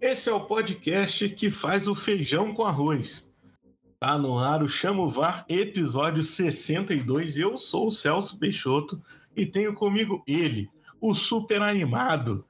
Esse 0.00 0.28
é 0.28 0.32
o 0.32 0.40
podcast 0.40 1.26
que 1.30 1.50
faz 1.50 1.88
o 1.88 1.94
feijão 1.94 2.52
com 2.52 2.66
arroz. 2.66 3.26
Tá 3.98 4.18
no 4.18 4.38
ar 4.38 4.62
o 4.62 4.68
Chamo 4.68 5.08
VAR, 5.08 5.46
episódio 5.48 6.22
62. 6.22 7.38
Eu 7.38 7.56
sou 7.56 7.86
o 7.86 7.90
Celso 7.90 8.38
Peixoto 8.38 9.00
e 9.34 9.46
tenho 9.46 9.72
comigo 9.72 10.22
ele, 10.26 10.68
o 11.00 11.14
super 11.14 11.62
animado, 11.62 12.44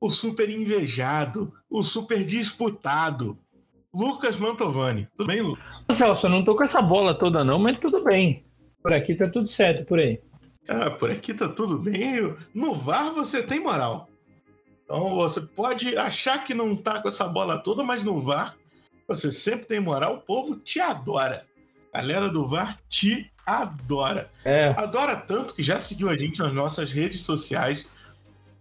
o 0.00 0.10
super 0.10 0.48
invejado, 0.48 1.52
o 1.68 1.82
super 1.82 2.24
disputado, 2.24 3.38
Lucas 3.92 4.38
Mantovani. 4.38 5.06
Tudo 5.14 5.26
bem, 5.26 5.42
Lucas? 5.42 5.84
Celso, 5.92 6.24
eu 6.24 6.30
não 6.30 6.42
tô 6.42 6.56
com 6.56 6.64
essa 6.64 6.80
bola 6.80 7.14
toda 7.14 7.44
não, 7.44 7.58
mas 7.58 7.78
tudo 7.78 8.02
bem. 8.02 8.46
Por 8.82 8.94
aqui 8.94 9.14
tá 9.14 9.28
tudo 9.28 9.46
certo, 9.48 9.86
por 9.86 9.98
aí. 9.98 10.22
Ah, 10.66 10.90
por 10.90 11.10
aqui 11.10 11.34
tá 11.34 11.50
tudo 11.50 11.78
bem. 11.78 12.34
No 12.54 12.72
VAR 12.72 13.12
você 13.12 13.42
tem 13.42 13.60
moral. 13.60 14.07
Então 14.88 15.14
você 15.14 15.42
pode 15.42 15.94
achar 15.98 16.42
que 16.42 16.54
não 16.54 16.74
tá 16.74 17.02
com 17.02 17.08
essa 17.08 17.28
bola 17.28 17.58
toda, 17.58 17.84
mas 17.84 18.04
no 18.04 18.18
VAR 18.18 18.56
você 19.06 19.30
sempre 19.30 19.66
tem 19.66 19.80
moral, 19.80 20.14
o 20.14 20.20
povo 20.20 20.56
te 20.56 20.80
adora. 20.80 21.44
A 21.92 22.00
galera 22.00 22.30
do 22.30 22.46
VAR 22.46 22.78
te 22.88 23.30
adora. 23.44 24.30
É. 24.42 24.74
Adora 24.78 25.14
tanto 25.14 25.54
que 25.54 25.62
já 25.62 25.78
seguiu 25.78 26.08
a 26.08 26.16
gente 26.16 26.38
nas 26.38 26.54
nossas 26.54 26.90
redes 26.90 27.22
sociais, 27.22 27.86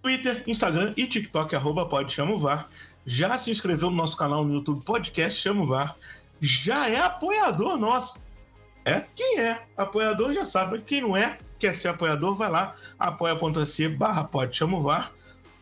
Twitter, 0.01 0.43
Instagram 0.45 0.93
e 0.97 1.07
TikTok, 1.07 1.55
arroba 1.55 1.85
pode 1.85 2.11
chama 2.11 2.33
o 2.33 2.37
VAR. 2.37 2.67
Já 3.05 3.37
se 3.37 3.49
inscreveu 3.49 3.89
no 3.89 3.95
nosso 3.95 4.17
canal 4.17 4.43
no 4.43 4.53
YouTube, 4.53 4.83
podcast 4.83 5.41
Chama 5.41 5.61
o 5.61 5.65
VAR. 5.65 5.95
Já 6.41 6.89
é 6.89 6.99
apoiador 6.99 7.77
nosso. 7.77 8.21
É, 8.83 9.05
quem 9.15 9.39
é 9.39 9.63
apoiador 9.77 10.33
já 10.33 10.43
sabe. 10.43 10.81
Quem 10.81 11.01
não 11.01 11.15
é, 11.15 11.37
quer 11.57 11.73
ser 11.73 11.87
apoiador, 11.87 12.35
vai 12.35 12.49
lá, 12.49 12.75
apoia.se 12.99 13.87
barra 13.87 14.25
pode 14.25 14.57
chama 14.57 14.75
o 14.75 14.81
VAR. 14.81 15.13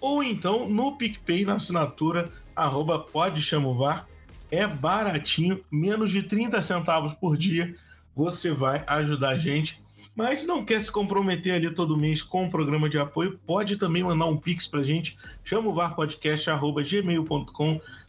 Ou 0.05 0.23
então 0.23 0.69
no 0.69 0.95
PicPay, 0.95 1.45
na 1.45 1.55
assinatura, 1.55 2.31
arroba 2.55 2.99
pode 2.99 3.41
chama 3.41 3.69
o 3.69 3.73
VAR. 3.73 4.07
É 4.51 4.67
baratinho, 4.67 5.65
menos 5.71 6.11
de 6.11 6.21
30 6.21 6.61
centavos 6.61 7.15
por 7.15 7.35
dia. 7.35 7.75
Você 8.15 8.51
vai 8.51 8.83
ajudar 8.85 9.29
a 9.29 9.39
gente 9.39 9.83
mas 10.15 10.45
não 10.45 10.63
quer 10.63 10.81
se 10.81 10.89
comprometer 10.89 11.55
ali 11.55 11.69
todo 11.69 11.97
mês 11.97 12.21
com 12.21 12.45
o 12.45 12.49
programa 12.49 12.87
de 12.87 12.97
apoio, 12.97 13.37
pode 13.45 13.75
também 13.75 14.01
mandar 14.01 14.27
um 14.27 14.37
pix 14.37 14.65
pra 14.65 14.81
gente, 14.81 15.17
chama 15.43 15.73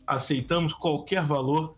aceitamos 0.06 0.72
qualquer 0.72 1.22
valor. 1.22 1.74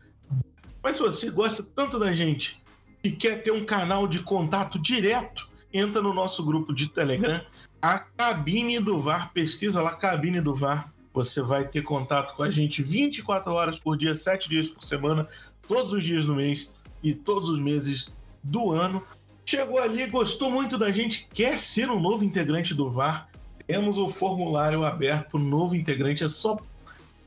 Mas 0.82 0.96
se 0.96 1.02
você 1.02 1.30
gosta 1.30 1.62
tanto 1.62 1.98
da 1.98 2.12
gente 2.12 2.62
e 3.02 3.10
quer 3.10 3.42
ter 3.42 3.52
um 3.52 3.64
canal 3.64 4.06
de 4.06 4.18
contato 4.18 4.78
direto, 4.78 5.48
entra 5.72 6.02
no 6.02 6.12
nosso 6.12 6.44
grupo 6.44 6.74
de 6.74 6.88
Telegram, 6.88 7.40
a 7.80 7.98
Cabine 7.98 8.80
do 8.80 9.00
VAR, 9.00 9.32
pesquisa 9.32 9.80
lá, 9.80 9.94
Cabine 9.94 10.40
do 10.40 10.54
VAR, 10.54 10.92
você 11.12 11.40
vai 11.40 11.66
ter 11.66 11.82
contato 11.82 12.34
com 12.34 12.42
a 12.42 12.50
gente 12.50 12.82
24 12.82 13.52
horas 13.52 13.78
por 13.78 13.96
dia, 13.96 14.14
7 14.14 14.48
dias 14.48 14.68
por 14.68 14.82
semana, 14.82 15.28
todos 15.66 15.92
os 15.92 16.04
dias 16.04 16.24
do 16.24 16.34
mês 16.34 16.70
e 17.02 17.14
todos 17.14 17.48
os 17.48 17.58
meses 17.58 18.08
do 18.42 18.72
ano. 18.72 19.02
Chegou 19.44 19.78
ali, 19.78 20.06
gostou 20.06 20.50
muito 20.50 20.76
da 20.76 20.90
gente, 20.90 21.26
quer 21.32 21.58
ser 21.58 21.90
um 21.90 22.00
novo 22.00 22.24
integrante 22.24 22.74
do 22.74 22.90
VAR. 22.90 23.28
Temos 23.66 23.98
o 23.98 24.08
formulário 24.08 24.84
aberto 24.84 25.30
para 25.30 25.40
o 25.40 25.42
novo 25.42 25.74
integrante, 25.74 26.24
é 26.24 26.28
só, 26.28 26.58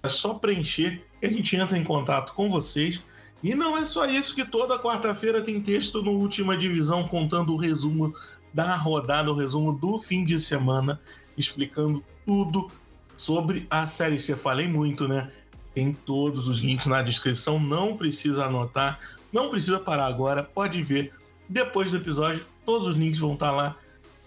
é 0.03 0.09
só 0.09 0.33
preencher 0.33 1.05
que 1.19 1.25
a 1.25 1.29
gente 1.29 1.55
entra 1.55 1.77
em 1.77 1.83
contato 1.83 2.33
com 2.33 2.49
vocês. 2.49 3.01
E 3.43 3.55
não 3.55 3.75
é 3.75 3.85
só 3.85 4.05
isso, 4.05 4.35
que 4.35 4.45
toda 4.45 4.77
quarta-feira 4.77 5.41
tem 5.41 5.59
texto 5.59 6.03
no 6.03 6.11
Última 6.11 6.55
Divisão 6.55 7.07
contando 7.07 7.53
o 7.53 7.57
resumo 7.57 8.13
da 8.53 8.75
rodada, 8.75 9.31
o 9.31 9.35
resumo 9.35 9.73
do 9.73 9.99
fim 9.99 10.25
de 10.25 10.39
semana, 10.39 10.99
explicando 11.37 12.03
tudo 12.25 12.69
sobre 13.15 13.67
a 13.69 13.85
Série 13.85 14.19
C. 14.19 14.35
Falei 14.35 14.67
muito, 14.67 15.07
né? 15.07 15.31
Tem 15.73 15.93
todos 15.93 16.47
os 16.47 16.59
links 16.59 16.87
na 16.87 17.01
descrição, 17.01 17.59
não 17.59 17.95
precisa 17.95 18.45
anotar, 18.45 18.99
não 19.31 19.49
precisa 19.49 19.79
parar 19.79 20.07
agora, 20.07 20.43
pode 20.43 20.81
ver 20.81 21.13
depois 21.47 21.91
do 21.91 21.97
episódio, 21.97 22.45
todos 22.65 22.87
os 22.87 22.95
links 22.95 23.19
vão 23.19 23.33
estar 23.33 23.51
lá 23.51 23.75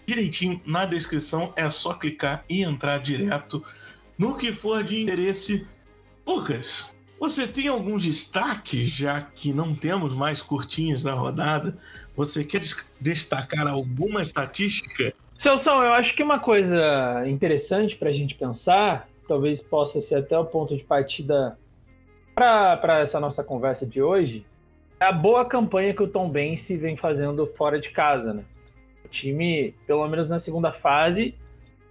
direitinho 0.05 0.61
na 0.65 0.85
descrição. 0.85 1.51
É 1.55 1.69
só 1.69 1.93
clicar 1.93 2.43
e 2.49 2.61
entrar 2.61 2.99
direto 2.99 3.63
no 4.17 4.37
que 4.37 4.53
for 4.53 4.83
de 4.83 5.01
interesse. 5.01 5.67
Lucas, 6.25 6.87
você 7.19 7.47
tem 7.47 7.67
algum 7.67 7.97
destaque, 7.97 8.85
já 8.85 9.21
que 9.21 9.53
não 9.53 9.73
temos 9.73 10.13
mais 10.13 10.41
curtinhas 10.41 11.03
na 11.03 11.13
rodada? 11.13 11.77
Você 12.15 12.43
quer 12.43 12.61
destacar 12.99 13.67
alguma 13.67 14.21
estatística? 14.21 15.13
Celso, 15.37 15.69
eu 15.69 15.93
acho 15.93 16.15
que 16.15 16.23
uma 16.23 16.39
coisa 16.39 17.23
interessante 17.27 17.95
para 17.95 18.09
a 18.09 18.13
gente 18.13 18.35
pensar, 18.35 19.09
talvez 19.27 19.61
possa 19.61 19.99
ser 20.01 20.15
até 20.15 20.37
o 20.37 20.45
ponto 20.45 20.75
de 20.77 20.83
partida 20.83 21.57
para 22.33 22.99
essa 23.01 23.19
nossa 23.19 23.43
conversa 23.43 23.85
de 23.85 24.01
hoje, 24.01 24.45
é 24.99 25.05
a 25.05 25.11
boa 25.11 25.45
campanha 25.45 25.93
que 25.93 26.03
o 26.03 26.07
Tom 26.07 26.29
Bense 26.29 26.77
vem 26.77 26.95
fazendo 26.95 27.45
fora 27.47 27.79
de 27.79 27.89
casa, 27.89 28.33
né? 28.33 28.43
O 29.03 29.09
time, 29.09 29.73
pelo 29.85 30.07
menos 30.07 30.29
na 30.29 30.39
segunda 30.39 30.71
fase, 30.71 31.35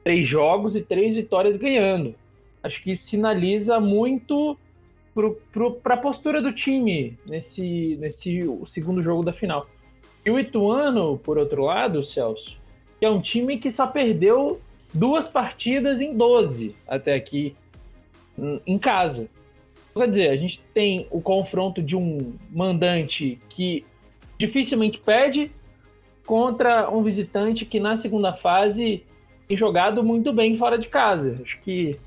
três 0.03 0.27
jogos 0.27 0.75
e 0.75 0.83
três 0.83 1.15
vitórias 1.15 1.57
ganhando. 1.57 2.15
Acho 2.63 2.83
que 2.83 2.93
isso 2.93 3.05
sinaliza 3.05 3.79
muito 3.79 4.59
para 5.83 5.95
a 5.95 5.99
postura 5.99 6.41
do 6.41 6.53
time 6.53 7.17
nesse, 7.27 7.97
nesse 8.01 8.41
segundo 8.67 9.03
jogo 9.03 9.23
da 9.23 9.33
final. 9.33 9.67
E 10.25 10.31
o 10.31 10.39
Ituano, 10.39 11.19
por 11.19 11.37
outro 11.39 11.63
lado, 11.63 12.05
Celso, 12.05 12.57
que 12.99 13.05
é 13.05 13.11
um 13.11 13.21
time 13.21 13.59
que 13.59 13.71
só 13.71 13.87
perdeu 13.87 14.61
duas 14.93 15.27
partidas 15.27 16.01
em 16.01 16.17
12 16.17 16.75
até 16.87 17.15
aqui 17.15 17.55
em 18.67 18.79
casa. 18.79 19.29
Quer 19.95 20.09
dizer, 20.09 20.31
a 20.31 20.37
gente 20.37 20.61
tem 20.73 21.07
o 21.11 21.21
confronto 21.21 21.81
de 21.83 21.95
um 21.95 22.35
mandante 22.51 23.39
que 23.51 23.85
dificilmente 24.39 24.99
perde 24.99 25.53
contra 26.27 26.91
um 26.91 27.03
visitante 27.03 27.65
que 27.65 27.79
na 27.79 27.97
segunda 27.99 28.33
fase 28.33 29.05
tem 29.47 29.57
jogado 29.57 30.03
muito 30.03 30.33
bem 30.33 30.57
fora 30.57 30.79
de 30.79 30.89
casa. 30.89 31.39
Acho 31.43 31.61
que 31.61 31.99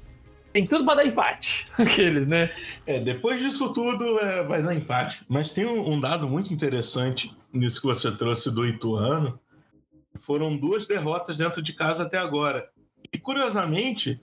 tem 0.52 0.66
tudo 0.66 0.86
para 0.86 0.96
dar 0.96 1.06
empate, 1.06 1.68
aqueles, 1.78 2.28
né? 2.28 2.50
É, 2.86 3.00
depois 3.00 3.40
disso 3.40 3.72
tudo 3.74 4.20
é, 4.20 4.44
vai 4.44 4.62
dar 4.62 4.74
empate. 4.74 5.22
Mas 5.30 5.52
tem 5.52 5.66
um, 5.66 5.94
um, 5.94 6.00
dado 6.00 6.28
muito 6.28 6.54
interessante 6.54 7.32
nisso 7.54 7.82
que 7.82 7.88
você 7.88 8.16
trouxe 8.16 8.52
do 8.52 8.66
Ituano. 8.66 9.40
Foram 10.20 10.58
duas 10.58 10.88
derrotas 10.88 11.38
dentro 11.38 11.62
de 11.62 11.74
casa 11.74 12.04
até 12.04 12.18
agora. 12.18 12.70
E 13.14 13.18
curiosamente, 13.18 14.20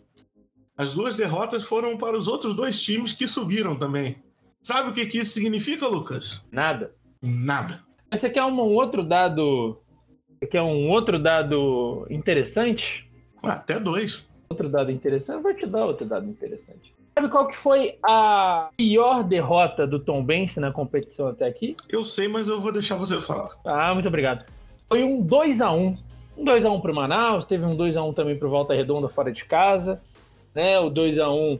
as 0.76 0.92
duas 0.92 1.16
derrotas 1.16 1.64
foram 1.64 1.96
para 1.96 2.18
os 2.18 2.26
outros 2.26 2.54
dois 2.54 2.80
times 2.80 3.12
que 3.12 3.26
subiram 3.26 3.76
também. 3.76 4.22
Sabe 4.60 4.90
o 4.90 4.94
que, 4.94 5.06
que 5.06 5.18
isso 5.18 5.32
significa, 5.32 5.86
Lucas? 5.86 6.42
Nada. 6.50 6.94
Nada. 7.22 7.84
Esse 8.12 8.26
aqui 8.26 8.38
é 8.38 8.44
um 8.44 8.58
outro 8.58 9.02
dado. 9.02 9.80
Esse 10.30 10.44
aqui 10.44 10.56
é 10.56 10.62
um 10.62 10.88
outro 10.88 11.18
dado 11.18 12.06
interessante. 12.10 13.08
Até 13.42 13.78
dois. 13.78 14.26
Outro 14.48 14.68
dado 14.68 14.90
interessante. 14.90 15.36
Eu 15.36 15.42
vou 15.42 15.54
te 15.54 15.66
dar 15.66 15.84
outro 15.84 16.06
dado 16.06 16.26
interessante. 16.26 16.93
Sabe 17.14 17.28
qual 17.28 17.46
que 17.46 17.56
foi 17.56 17.96
a 18.02 18.70
pior 18.76 19.22
derrota 19.22 19.86
do 19.86 19.98
Tom 20.00 20.22
Benz 20.24 20.56
na 20.56 20.72
competição 20.72 21.28
até 21.28 21.46
aqui? 21.46 21.76
Eu 21.88 22.04
sei, 22.04 22.26
mas 22.26 22.48
eu 22.48 22.60
vou 22.60 22.72
deixar 22.72 22.96
você 22.96 23.20
falar. 23.20 23.50
Ah, 23.64 23.94
muito 23.94 24.08
obrigado. 24.08 24.44
Foi 24.88 25.04
um 25.04 25.22
2 25.22 25.60
a 25.60 25.70
1 25.70 25.96
Um 26.36 26.44
2x1 26.44 26.82
para 26.82 26.90
o 26.90 26.94
Manaus, 26.94 27.46
teve 27.46 27.64
um 27.64 27.76
2x1 27.76 28.14
também 28.14 28.36
para 28.36 28.48
o 28.48 28.50
Volta 28.50 28.74
Redonda 28.74 29.08
fora 29.08 29.30
de 29.30 29.44
casa 29.44 30.00
né? 30.54 30.78
O 30.78 30.88
2 30.88 31.18
a 31.18 31.30
1 31.30 31.58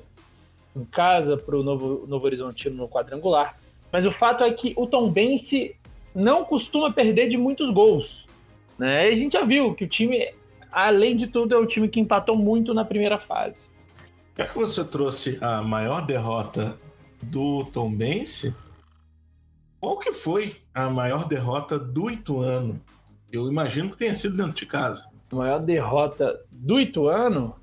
em 0.77 0.85
casa 0.85 1.37
para 1.37 1.57
o 1.57 1.63
Novo, 1.63 2.07
Novo 2.07 2.25
Horizontino 2.25 2.77
no 2.77 2.89
quadrangular. 2.89 3.59
Mas 3.93 4.07
o 4.07 4.13
fato 4.13 4.45
é 4.45 4.53
que 4.53 4.73
o 4.77 4.87
Tom 4.87 5.11
Bense 5.11 5.75
não 6.15 6.45
costuma 6.45 6.93
perder 6.93 7.29
de 7.29 7.37
muitos 7.37 7.71
gols. 7.71 8.27
Né? 8.79 9.11
E 9.11 9.13
a 9.13 9.17
gente 9.17 9.33
já 9.35 9.45
viu 9.45 9.75
que 9.75 9.85
o 9.85 9.89
time, 9.89 10.29
além 10.71 11.17
de 11.17 11.27
tudo, 11.27 11.55
é 11.55 11.59
o 11.59 11.67
time 11.67 11.89
que 11.89 12.01
empatou 12.01 12.37
muito 12.37 12.73
na 12.73 12.85
primeira 12.85 13.19
fase. 13.19 13.57
Já 14.37 14.47
que 14.47 14.59
você 14.59 14.85
trouxe 14.85 15.39
a 15.41 15.63
maior 15.63 16.05
derrota 16.05 16.77
do 17.23 17.65
Tom 17.67 17.95
Bense, 17.95 18.53
qual 19.81 19.97
que 19.97 20.13
foi 20.13 20.57
a 20.75 20.91
maior 20.91 21.29
derrota 21.29 21.79
do 21.79 22.11
Ituano? 22.11 22.81
Eu 23.31 23.49
imagino 23.49 23.91
que 23.91 23.97
tenha 23.97 24.15
sido 24.17 24.37
dentro 24.37 24.55
de 24.55 24.67
casa. 24.67 25.09
A 25.31 25.37
maior 25.37 25.61
derrota 25.61 26.41
do 26.51 26.81
Ituano 26.81 27.55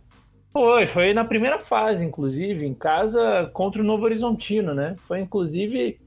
foi, 0.53 0.87
foi 0.87 1.13
na 1.13 1.25
primeira 1.25 1.59
fase, 1.59 2.05
inclusive, 2.05 2.65
em 2.65 2.73
casa 2.73 3.49
contra 3.51 3.81
o 3.81 3.85
Novo 3.85 4.05
Horizontino, 4.05 4.73
né? 4.73 4.95
Foi, 5.09 5.19
inclusive, 5.19 5.99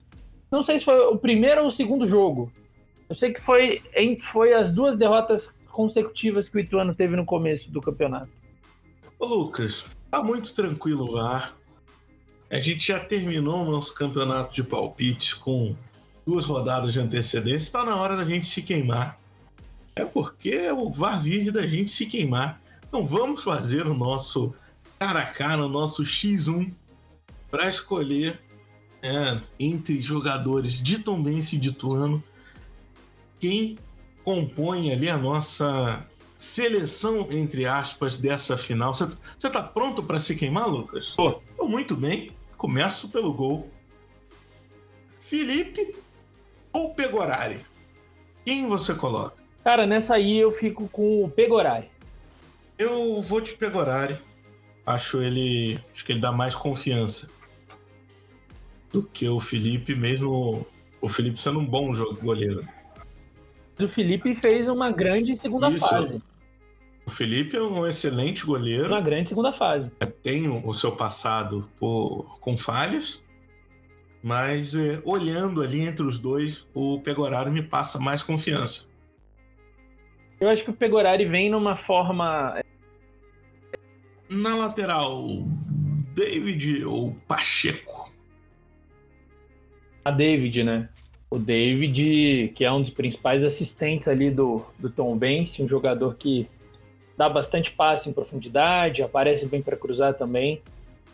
não 0.50 0.64
sei 0.64 0.78
se 0.78 0.84
foi 0.87 0.99
o 0.99 1.19
primeiro 1.19 1.61
ou 1.62 1.69
o 1.69 1.72
segundo 1.72 2.08
jogo. 2.08 2.50
Eu 3.06 3.14
sei 3.14 3.34
que 3.34 3.40
foi, 3.40 3.82
foi 4.32 4.55
as 4.55 4.72
duas 4.72 4.96
derrotas 4.96 5.50
consecutivas 5.70 6.49
que 6.49 6.56
o 6.56 6.61
Ituano 6.61 6.94
teve 6.94 7.16
no 7.16 7.26
começo 7.26 7.70
do 7.70 7.82
campeonato. 7.82 8.31
Ô 9.19 9.26
Lucas, 9.26 9.84
tá 10.14 10.22
muito 10.22 10.55
tranquilo 10.55 11.11
lá. 11.11 11.52
A 12.49 12.61
gente 12.61 12.87
já 12.87 13.00
terminou 13.00 13.66
o 13.66 13.70
nosso 13.70 13.93
campeonato 13.94 14.55
de 14.55 14.62
palpites 14.62 15.34
com 15.34 15.75
duas 16.25 16.44
rodadas 16.44 16.93
de 16.93 17.00
antecedência. 17.00 17.56
Está 17.56 17.84
na 17.84 17.96
hora 17.96 18.16
da 18.16 18.25
gente 18.25 18.46
se 18.46 18.62
queimar. 18.62 19.19
É 19.96 20.05
porque 20.05 20.70
o 20.70 20.88
VAR 20.88 21.20
vive 21.20 21.50
da 21.50 21.66
gente 21.66 21.90
se 21.90 22.06
queimar. 22.06 22.61
Então 22.87 23.05
vamos 23.05 23.43
fazer 23.43 23.88
o 23.88 23.94
nosso 23.94 24.55
cara 25.00 25.19
a 25.19 25.26
cara, 25.26 25.66
o 25.66 25.69
nosso 25.69 26.05
X1, 26.05 26.72
para 27.50 27.69
escolher 27.69 28.40
é, 29.02 29.40
entre 29.58 30.00
jogadores 30.00 30.81
de 30.81 31.00
Tombense 31.00 31.56
e 31.56 31.58
de 31.58 31.72
Tuano 31.72 32.22
quem 33.40 33.76
compõe 34.22 34.93
ali 34.93 35.11
a 35.11 35.19
nossa 35.19 36.06
seleção, 36.44 37.26
entre 37.31 37.67
aspas, 37.67 38.17
dessa 38.17 38.56
final. 38.56 38.94
Você 38.94 39.50
tá 39.50 39.62
pronto 39.62 40.02
para 40.02 40.20
se 40.20 40.37
queimar, 40.37 40.69
Lucas? 40.69 41.14
Tô. 41.14 41.41
Muito 41.67 41.96
bem. 41.96 42.31
Começo 42.56 43.08
pelo 43.08 43.32
gol. 43.32 43.69
Felipe 45.20 45.96
ou 46.73 46.94
Pegorari? 46.94 47.61
Quem 48.44 48.69
você 48.69 48.94
coloca? 48.94 49.43
Cara, 49.64 49.87
nessa 49.87 50.14
aí 50.14 50.37
eu 50.37 50.52
fico 50.52 50.88
com 50.88 51.25
o 51.25 51.31
Pegorari. 51.31 51.88
Eu 52.79 53.23
vou 53.23 53.40
de 53.40 53.52
Pegorari. 53.52 54.17
Acho 54.87 55.23
ele. 55.23 55.81
Acho 55.94 56.05
que 56.05 56.12
ele 56.12 56.20
dá 56.20 56.31
mais 56.31 56.55
confiança 56.55 57.31
do 58.93 59.02
que 59.02 59.26
o 59.29 59.40
Felipe, 59.40 59.94
mesmo 59.97 60.67
o 61.00 61.08
Felipe 61.08 61.40
sendo 61.40 61.58
um 61.58 61.67
bom 61.67 61.93
goleiro. 62.23 62.69
O 63.81 63.88
Felipe 63.88 64.35
fez 64.37 64.69
uma 64.69 64.93
grande 64.93 65.37
segunda 65.37 65.70
Isso. 65.70 65.88
fase. 65.88 66.23
O 67.06 67.10
Felipe 67.10 67.56
é 67.56 67.62
um 67.62 67.86
excelente 67.86 68.46
goleiro. 68.46 68.88
Uma 68.88 69.00
grande 69.00 69.28
segunda 69.28 69.52
fase. 69.52 69.90
É, 70.00 70.06
tem 70.06 70.48
o 70.48 70.72
seu 70.72 70.92
passado 70.92 71.68
por, 71.78 72.38
com 72.40 72.56
falhas, 72.56 73.22
mas 74.22 74.74
é, 74.74 75.02
olhando 75.04 75.60
ali 75.60 75.80
entre 75.80 76.04
os 76.04 76.18
dois, 76.18 76.66
o 76.72 77.00
Pegorari 77.00 77.50
me 77.50 77.62
passa 77.62 77.98
mais 77.98 78.22
confiança. 78.22 78.88
Eu 80.40 80.48
acho 80.48 80.64
que 80.64 80.70
o 80.70 80.74
Pegorari 80.74 81.26
vem 81.26 81.50
numa 81.50 81.76
forma. 81.76 82.60
Na 84.28 84.56
lateral, 84.56 85.44
David 86.14 86.84
ou 86.84 87.14
Pacheco? 87.28 88.10
A 90.04 90.10
David, 90.10 90.64
né? 90.64 90.88
O 91.30 91.38
David, 91.38 92.52
que 92.54 92.64
é 92.64 92.72
um 92.72 92.80
dos 92.80 92.90
principais 92.90 93.42
assistentes 93.42 94.08
ali 94.08 94.30
do, 94.30 94.64
do 94.78 94.88
Tom 94.90 95.16
Benz, 95.16 95.58
um 95.58 95.68
jogador 95.68 96.14
que 96.14 96.48
dá 97.16 97.28
bastante 97.28 97.70
passe 97.70 98.08
em 98.08 98.12
profundidade, 98.12 99.02
aparece 99.02 99.46
bem 99.46 99.62
para 99.62 99.76
cruzar 99.76 100.14
também. 100.14 100.61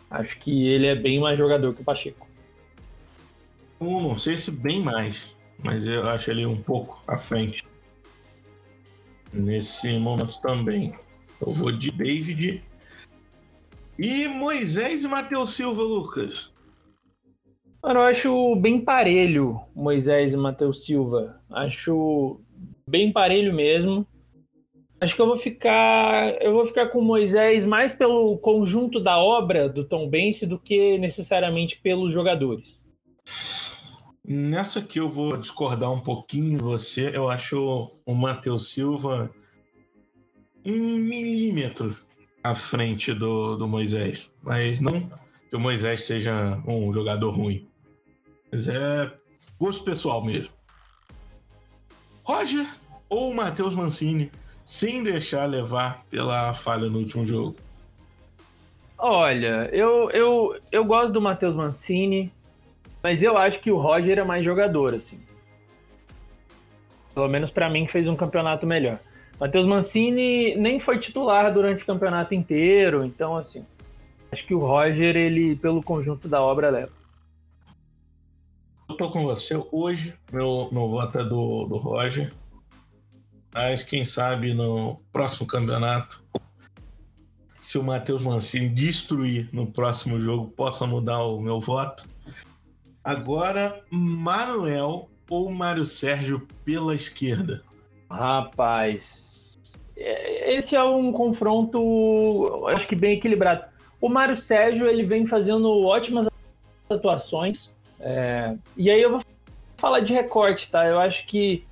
Acho 0.09 0.37
que 0.39 0.67
ele 0.67 0.87
é 0.87 0.95
bem 0.95 1.19
mais 1.19 1.37
jogador 1.37 1.73
que 1.73 1.81
o 1.81 1.85
Pacheco. 1.85 2.27
Não 3.79 4.17
sei 4.17 4.35
se 4.35 4.51
bem 4.51 4.81
mais, 4.81 5.35
mas 5.57 5.85
eu 5.85 6.07
acho 6.07 6.29
ele 6.29 6.45
um 6.45 6.61
pouco 6.61 7.01
à 7.07 7.17
frente. 7.17 7.63
Nesse 9.33 9.97
momento 9.97 10.39
também. 10.41 10.93
Eu 11.39 11.51
vou 11.51 11.71
de 11.71 11.89
David. 11.91 12.63
E 13.97 14.27
Moisés 14.27 15.03
e 15.03 15.07
Matheus 15.07 15.53
Silva, 15.53 15.81
Lucas. 15.81 16.51
Mano, 17.81 18.01
eu 18.01 18.03
acho 18.03 18.55
bem 18.57 18.79
parelho 18.79 19.59
Moisés 19.73 20.33
e 20.33 20.37
Matheus 20.37 20.85
Silva. 20.85 21.41
Acho 21.49 22.39
bem 22.87 23.11
parelho 23.11 23.53
mesmo. 23.53 24.05
Acho 25.01 25.15
que 25.15 25.21
eu 25.21 25.25
vou 25.25 25.39
ficar, 25.39 26.39
eu 26.39 26.53
vou 26.53 26.67
ficar 26.67 26.89
com 26.89 27.01
Moisés 27.01 27.65
mais 27.65 27.91
pelo 27.91 28.37
conjunto 28.37 28.99
da 28.99 29.17
obra 29.17 29.67
do 29.67 29.83
Tom 29.83 30.07
Bense 30.07 30.45
do 30.45 30.59
que 30.59 30.99
necessariamente 30.99 31.79
pelos 31.81 32.13
jogadores. 32.13 32.79
Nessa 34.23 34.77
aqui 34.77 34.99
eu 34.99 35.09
vou 35.09 35.35
discordar 35.37 35.91
um 35.91 35.99
pouquinho 35.99 36.55
de 36.55 36.63
você. 36.63 37.09
Eu 37.15 37.27
acho 37.27 37.91
o 38.05 38.13
Matheus 38.13 38.69
Silva 38.69 39.31
um 40.63 40.97
milímetro 40.97 41.97
à 42.43 42.53
frente 42.53 43.11
do, 43.11 43.55
do 43.55 43.67
Moisés. 43.67 44.29
Mas 44.43 44.79
não 44.79 45.09
que 45.49 45.55
o 45.55 45.59
Moisés 45.59 46.03
seja 46.03 46.61
um 46.67 46.93
jogador 46.93 47.31
ruim. 47.31 47.67
Mas 48.51 48.67
é 48.67 49.11
gosto 49.59 49.83
pessoal 49.83 50.23
mesmo. 50.23 50.51
Roger 52.23 52.67
ou 53.09 53.33
Matheus 53.33 53.73
Mancini 53.73 54.31
sem 54.65 55.03
deixar 55.03 55.45
levar 55.45 56.03
pela 56.09 56.53
falha 56.53 56.89
no 56.89 56.99
último 56.99 57.25
jogo? 57.25 57.55
Olha, 58.97 59.69
eu, 59.73 60.11
eu, 60.11 60.59
eu 60.71 60.85
gosto 60.85 61.11
do 61.11 61.19
Matheus 61.21 61.55
Mancini, 61.55 62.31
mas 63.01 63.23
eu 63.23 63.37
acho 63.37 63.59
que 63.59 63.71
o 63.71 63.77
Roger 63.77 64.19
é 64.19 64.23
mais 64.23 64.45
jogador, 64.45 64.93
assim. 64.93 65.19
Pelo 67.13 67.27
menos 67.27 67.49
para 67.49 67.69
mim 67.69 67.87
fez 67.87 68.07
um 68.07 68.15
campeonato 68.15 68.65
melhor. 68.65 68.99
Matheus 69.39 69.65
Mancini 69.65 70.55
nem 70.55 70.79
foi 70.79 70.99
titular 70.99 71.51
durante 71.51 71.81
o 71.81 71.85
campeonato 71.85 72.35
inteiro, 72.35 73.03
então 73.03 73.35
assim, 73.35 73.65
acho 74.31 74.45
que 74.45 74.53
o 74.53 74.59
Roger 74.59 75.15
ele 75.15 75.55
pelo 75.55 75.81
conjunto 75.81 76.27
da 76.27 76.39
obra 76.39 76.69
leva. 76.69 76.91
Eu 78.87 78.95
tô 78.95 79.09
com 79.09 79.23
você 79.23 79.59
hoje, 79.71 80.13
meu, 80.31 80.69
meu 80.71 80.87
voto 80.87 81.17
é 81.17 81.23
do, 81.23 81.65
do 81.65 81.77
Roger. 81.77 82.31
Mas 83.53 83.83
quem 83.83 84.05
sabe 84.05 84.53
no 84.53 85.01
próximo 85.11 85.45
campeonato, 85.45 86.23
se 87.59 87.77
o 87.77 87.83
Matheus 87.83 88.23
Mancini 88.23 88.69
destruir 88.69 89.49
no 89.51 89.67
próximo 89.67 90.19
jogo, 90.19 90.49
possa 90.51 90.85
mudar 90.87 91.23
o 91.23 91.39
meu 91.39 91.59
voto. 91.59 92.07
Agora, 93.03 93.81
Manuel 93.89 95.09
ou 95.29 95.51
Mário 95.51 95.85
Sérgio 95.85 96.47
pela 96.63 96.95
esquerda? 96.95 97.61
Rapaz, 98.09 99.57
é, 99.95 100.57
esse 100.57 100.75
é 100.75 100.83
um 100.83 101.11
confronto, 101.11 102.67
acho 102.67 102.87
que 102.87 102.95
bem 102.95 103.17
equilibrado. 103.17 103.63
O 103.99 104.09
Mário 104.09 104.37
Sérgio 104.37 104.87
ele 104.87 105.03
vem 105.03 105.25
fazendo 105.27 105.69
ótimas 105.85 106.27
atuações. 106.89 107.69
É, 107.99 108.55
e 108.75 108.89
aí 108.89 109.01
eu 109.01 109.11
vou 109.11 109.21
falar 109.77 109.99
de 109.99 110.13
recorte, 110.13 110.69
tá? 110.69 110.85
Eu 110.85 110.99
acho 110.99 111.25
que 111.27 111.63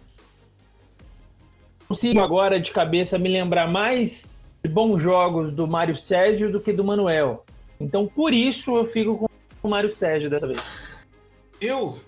consigo 1.89 2.21
agora 2.21 2.59
de 2.59 2.71
cabeça 2.71 3.17
me 3.17 3.27
lembrar 3.27 3.67
mais 3.67 4.31
de 4.63 4.69
bons 4.69 5.01
jogos 5.01 5.51
do 5.51 5.67
Mário 5.67 5.97
Sérgio 5.97 6.51
do 6.51 6.59
que 6.59 6.71
do 6.71 6.83
Manuel. 6.83 7.43
Então, 7.79 8.05
por 8.05 8.31
isso, 8.31 8.77
eu 8.77 8.85
fico 8.91 9.17
com 9.17 9.67
o 9.67 9.71
Mário 9.71 9.91
Sérgio 9.91 10.29
dessa 10.29 10.45
vez. 10.45 10.61
Eu 11.59 11.99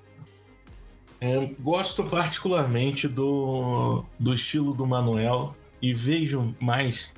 é, 1.19 1.49
gosto 1.59 2.03
particularmente 2.03 3.07
do, 3.07 4.05
do 4.19 4.35
estilo 4.35 4.71
do 4.71 4.85
Manuel 4.85 5.55
e 5.81 5.95
vejo 5.95 6.55
mais, 6.59 7.11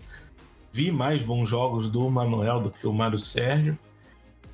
vi 0.71 0.89
mais 0.89 1.21
bons 1.21 1.49
jogos 1.49 1.89
do 1.89 2.09
Manuel 2.09 2.61
do 2.61 2.71
que 2.71 2.87
o 2.87 2.93
Mário 2.93 3.19
Sérgio. 3.19 3.77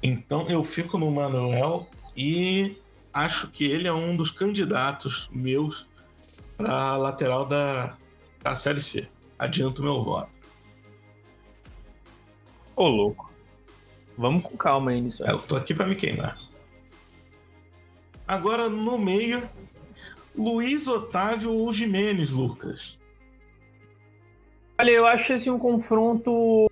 Então 0.02 0.50
eu 0.50 0.64
fico 0.64 0.98
no 0.98 1.12
Manuel 1.12 1.88
e 2.18 2.75
acho 3.13 3.50
que 3.50 3.66
ele 3.66 3.88
é 3.88 3.94
um 3.94 4.16
dos 4.16 4.32
candidatos 4.32 5.30
meus 5.32 5.86
para 6.60 6.98
lateral 6.98 7.46
da, 7.46 7.96
da 8.44 8.54
Série 8.54 8.82
C. 8.82 9.08
Adianto 9.38 9.82
meu 9.82 10.04
voto. 10.04 10.30
Ô, 12.75 12.86
louco. 12.86 13.32
Vamos 14.18 14.44
com 14.44 14.58
calma 14.58 14.92
aí 14.92 15.00
nisso. 15.00 15.24
Aí. 15.24 15.30
É, 15.30 15.34
eu 15.34 15.39
tô 15.39 15.56
aqui 15.56 15.74
para 15.74 15.88
me 15.88 15.96
queimar. 15.96 16.38
Agora 18.28 18.68
no 18.68 18.98
meio, 18.98 19.50
Luiz 20.38 20.86
Otávio 20.89 21.54
ou 21.54 21.72
Jimenez, 21.72 22.32
Lucas? 22.32 23.00
Olha, 24.78 24.92
eu 24.92 25.08
acho 25.08 25.32
esse 25.32 25.50
um 25.50 25.58
confronto 25.58 26.70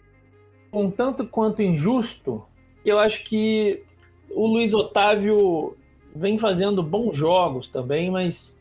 um 0.72 0.92
tanto 0.92 1.26
quanto 1.26 1.62
injusto. 1.62 2.44
Eu 2.84 3.00
acho 3.00 3.24
que 3.24 3.82
o 4.32 4.46
Luiz 4.46 4.74
Otávio 4.74 5.78
vem 6.14 6.38
fazendo 6.38 6.84
bons 6.84 7.16
jogos 7.16 7.70
também, 7.70 8.12
mas 8.12 8.57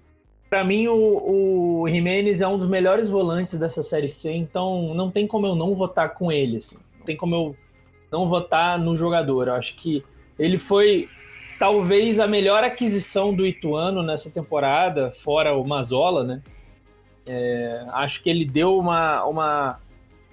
para 0.56 0.64
mim 0.64 0.88
o, 0.88 1.82
o 1.82 1.86
Jimenez 1.86 2.40
é 2.40 2.48
um 2.48 2.56
dos 2.56 2.66
melhores 2.66 3.10
volantes 3.10 3.58
dessa 3.58 3.82
série 3.82 4.08
C, 4.08 4.32
então 4.32 4.94
não 4.94 5.10
tem 5.10 5.26
como 5.26 5.46
eu 5.46 5.54
não 5.54 5.74
votar 5.74 6.14
com 6.14 6.32
ele, 6.32 6.56
assim. 6.56 6.76
não 6.98 7.04
tem 7.04 7.14
como 7.14 7.34
eu 7.34 7.56
não 8.10 8.26
votar 8.26 8.78
no 8.78 8.96
jogador. 8.96 9.48
Eu 9.48 9.54
acho 9.54 9.76
que 9.76 10.02
ele 10.38 10.56
foi 10.56 11.10
talvez 11.58 12.18
a 12.18 12.26
melhor 12.26 12.64
aquisição 12.64 13.34
do 13.34 13.46
Ituano 13.46 14.02
nessa 14.02 14.30
temporada, 14.30 15.14
fora 15.22 15.54
o 15.54 15.62
Mazola, 15.68 16.24
né? 16.24 16.42
É, 17.26 17.84
acho 17.88 18.22
que 18.22 18.30
ele 18.30 18.46
deu 18.46 18.78
uma, 18.78 19.22
uma, 19.26 19.78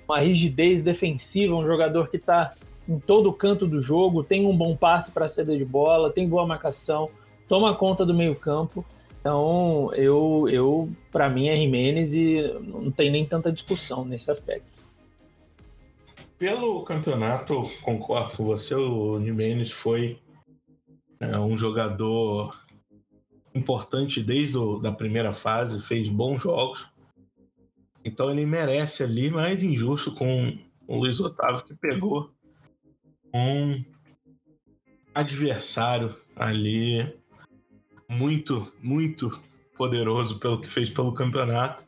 uma 0.08 0.20
rigidez 0.20 0.82
defensiva, 0.82 1.54
um 1.54 1.68
jogador 1.68 2.08
que 2.08 2.16
está 2.16 2.54
em 2.88 2.98
todo 2.98 3.34
canto 3.34 3.68
do 3.68 3.82
jogo, 3.82 4.24
tem 4.24 4.46
um 4.46 4.56
bom 4.56 4.74
passe 4.74 5.12
para 5.12 5.28
saída 5.28 5.58
de 5.58 5.66
bola, 5.66 6.10
tem 6.10 6.30
boa 6.30 6.48
marcação, 6.48 7.10
toma 7.46 7.76
conta 7.76 8.06
do 8.06 8.14
meio-campo. 8.14 8.86
Então, 9.24 9.90
eu, 9.96 10.50
eu 10.50 10.92
para 11.10 11.30
mim 11.30 11.48
é 11.48 11.56
Jimenez 11.56 12.14
e 12.14 12.42
não 12.60 12.92
tem 12.92 13.10
nem 13.10 13.26
tanta 13.26 13.54
discussão 13.54 14.04
nesse 14.04 14.30
aspecto. 14.30 14.68
Pelo 16.38 16.84
campeonato, 16.84 17.64
concordo 17.84 18.36
com 18.36 18.44
você, 18.44 18.76
o 18.76 19.24
Jimenez 19.24 19.72
foi 19.72 20.20
é, 21.22 21.40
um 21.40 21.58
jogador 21.58 22.54
importante 23.56 24.22
desde 24.22 24.58
a 24.86 24.92
primeira 24.92 25.32
fase, 25.32 25.82
fez 25.82 26.10
bons 26.10 26.42
jogos. 26.42 26.86
Então 28.04 28.30
ele 28.30 28.46
merece 28.46 29.04
ali, 29.04 29.30
mas 29.30 29.64
injusto 29.64 30.14
com 30.14 30.58
o 30.86 30.98
Luiz 30.98 31.22
Otávio 31.22 31.64
que 31.64 31.74
pegou 31.74 32.30
um 33.34 33.82
adversário 35.16 36.14
ali, 36.36 37.23
muito, 38.14 38.72
muito 38.82 39.42
poderoso 39.78 40.40
pelo 40.40 40.62
que 40.62 40.70
fez 40.70 40.90
pelo 40.90 41.14
campeonato. 41.14 41.84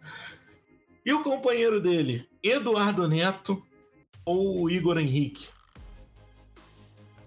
E 1.06 1.14
o 1.14 1.24
companheiro 1.24 1.80
dele, 1.80 2.28
Eduardo 2.44 3.08
Neto 3.08 3.62
ou 4.26 4.64
o 4.64 4.70
Igor 4.70 4.98
Henrique? 4.98 5.48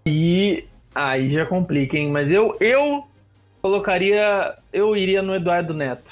E 0.05 0.65
aí 0.95 1.31
já 1.31 1.47
complica, 1.47 1.97
hein? 1.97 2.11
Mas 2.11 2.31
eu, 2.31 2.57
eu 2.61 3.05
colocaria. 3.63 4.57
Eu 4.73 4.97
iria 4.97 5.23
no 5.23 5.35
Eduardo 5.35 5.73
Neto. 5.73 6.11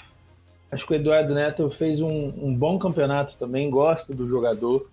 Acho 0.70 0.86
que 0.86 0.92
o 0.92 0.96
Eduardo 0.96 1.34
Neto 1.34 1.70
fez 1.70 2.00
um, 2.00 2.32
um 2.36 2.54
bom 2.54 2.78
campeonato 2.78 3.34
também, 3.38 3.70
gosto 3.70 4.14
do 4.14 4.28
jogador. 4.28 4.88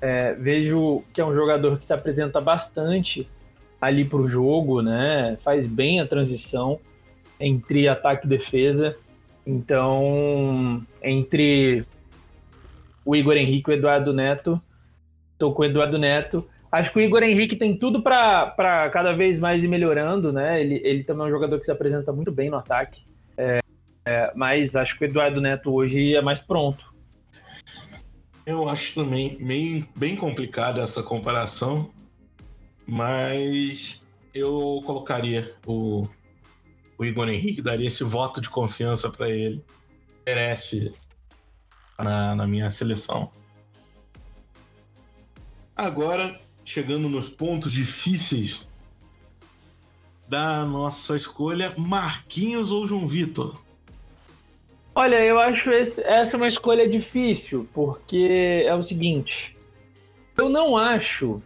É, 0.00 0.34
vejo 0.34 1.02
que 1.12 1.20
é 1.20 1.24
um 1.24 1.34
jogador 1.34 1.78
que 1.78 1.84
se 1.84 1.92
apresenta 1.92 2.40
bastante 2.40 3.28
ali 3.80 4.04
para 4.04 4.18
o 4.18 4.28
jogo, 4.28 4.82
né? 4.82 5.38
Faz 5.42 5.66
bem 5.66 6.00
a 6.00 6.06
transição 6.06 6.80
entre 7.40 7.88
ataque 7.88 8.26
e 8.26 8.28
defesa. 8.28 8.96
Então, 9.46 10.84
entre 11.02 11.84
o 13.04 13.16
Igor 13.16 13.36
Henrique 13.36 13.70
e 13.70 13.74
o 13.74 13.76
Eduardo 13.76 14.12
Neto, 14.12 14.60
estou 15.32 15.54
com 15.54 15.62
o 15.62 15.64
Eduardo 15.64 15.98
Neto. 15.98 16.46
Acho 16.70 16.92
que 16.92 16.98
o 16.98 17.02
Igor 17.02 17.22
Henrique 17.22 17.56
tem 17.56 17.76
tudo 17.76 18.02
para 18.02 18.90
cada 18.92 19.12
vez 19.12 19.38
mais 19.38 19.64
ir 19.64 19.68
melhorando, 19.68 20.32
né? 20.32 20.60
Ele, 20.60 20.80
ele 20.84 21.02
também 21.02 21.24
é 21.24 21.28
um 21.28 21.32
jogador 21.32 21.58
que 21.58 21.64
se 21.64 21.70
apresenta 21.70 22.12
muito 22.12 22.30
bem 22.30 22.50
no 22.50 22.56
ataque. 22.56 23.00
É, 23.38 23.60
é, 24.04 24.32
mas 24.34 24.76
acho 24.76 24.98
que 24.98 25.04
o 25.04 25.06
Eduardo 25.06 25.40
Neto 25.40 25.72
hoje 25.72 26.14
é 26.14 26.20
mais 26.20 26.40
pronto. 26.40 26.94
Eu 28.44 28.68
acho 28.68 28.94
também 28.94 29.36
bem, 29.38 29.86
bem 29.94 30.16
complicada 30.16 30.80
essa 30.80 31.02
comparação, 31.02 31.90
mas 32.86 34.06
eu 34.34 34.82
colocaria 34.86 35.54
o, 35.66 36.08
o 36.98 37.04
Igor 37.04 37.28
Henrique, 37.28 37.62
daria 37.62 37.86
esse 37.86 38.02
voto 38.02 38.40
de 38.40 38.50
confiança 38.50 39.08
para 39.08 39.30
ele. 39.30 39.64
Merece 40.26 40.92
na, 41.96 42.34
na 42.34 42.46
minha 42.46 42.70
seleção. 42.70 43.30
Agora, 45.76 46.38
chegando 46.64 47.08
nos 47.08 47.28
pontos 47.28 47.72
difíceis 47.72 48.66
da 50.26 50.64
nossa 50.64 51.16
escolha, 51.16 51.72
Marquinhos 51.78 52.72
ou 52.72 52.86
João 52.86 53.06
Vitor? 53.06 53.62
Olha, 54.94 55.24
eu 55.24 55.38
acho 55.38 55.70
esse, 55.70 56.02
essa 56.02 56.36
uma 56.36 56.48
escolha 56.48 56.88
difícil, 56.88 57.68
porque 57.72 58.64
é 58.66 58.74
o 58.74 58.82
seguinte: 58.82 59.56
eu 60.36 60.48
não 60.48 60.76
acho 60.76 61.40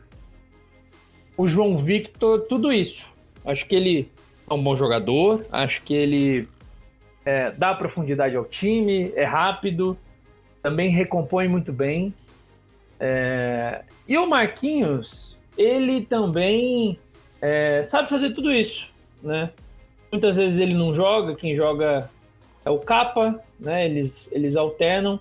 o 1.36 1.46
João 1.46 1.76
Victor 1.76 2.46
tudo 2.48 2.72
isso. 2.72 3.04
Acho 3.44 3.66
que 3.66 3.74
ele 3.74 4.10
é 4.48 4.54
um 4.54 4.62
bom 4.62 4.76
jogador, 4.76 5.44
acho 5.50 5.82
que 5.82 5.94
ele 5.94 6.48
é, 7.24 7.50
dá 7.50 7.74
profundidade 7.74 8.36
ao 8.36 8.44
time, 8.44 9.12
é 9.14 9.24
rápido, 9.24 9.96
também 10.62 10.90
recompõe 10.90 11.48
muito 11.48 11.72
bem. 11.72 12.14
É... 12.98 13.82
E 14.06 14.16
o 14.16 14.26
Marquinhos, 14.26 15.36
ele 15.56 16.02
também 16.02 16.98
é, 17.40 17.84
sabe 17.84 18.08
fazer 18.08 18.30
tudo 18.34 18.52
isso, 18.52 18.88
né? 19.22 19.50
Muitas 20.10 20.36
vezes 20.36 20.60
ele 20.60 20.74
não 20.74 20.94
joga, 20.94 21.34
quem 21.34 21.56
joga 21.56 22.08
é 22.64 22.70
o 22.70 22.78
capa, 22.78 23.40
né? 23.58 23.86
Eles, 23.86 24.28
eles 24.30 24.56
alternam. 24.56 25.18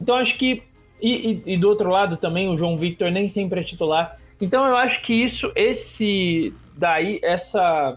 Então 0.00 0.16
acho 0.16 0.36
que 0.36 0.62
e, 1.00 1.42
e, 1.46 1.54
e, 1.54 1.56
do 1.56 1.68
outro 1.68 1.88
lado 1.88 2.16
também 2.16 2.48
o 2.48 2.58
João 2.58 2.76
Victor 2.76 3.10
nem 3.10 3.28
sempre 3.28 3.60
é 3.60 3.64
titular. 3.64 4.18
Então 4.40 4.66
eu 4.66 4.76
acho 4.76 5.00
que 5.02 5.14
isso, 5.14 5.50
esse 5.54 6.52
daí, 6.76 7.20
essa, 7.22 7.96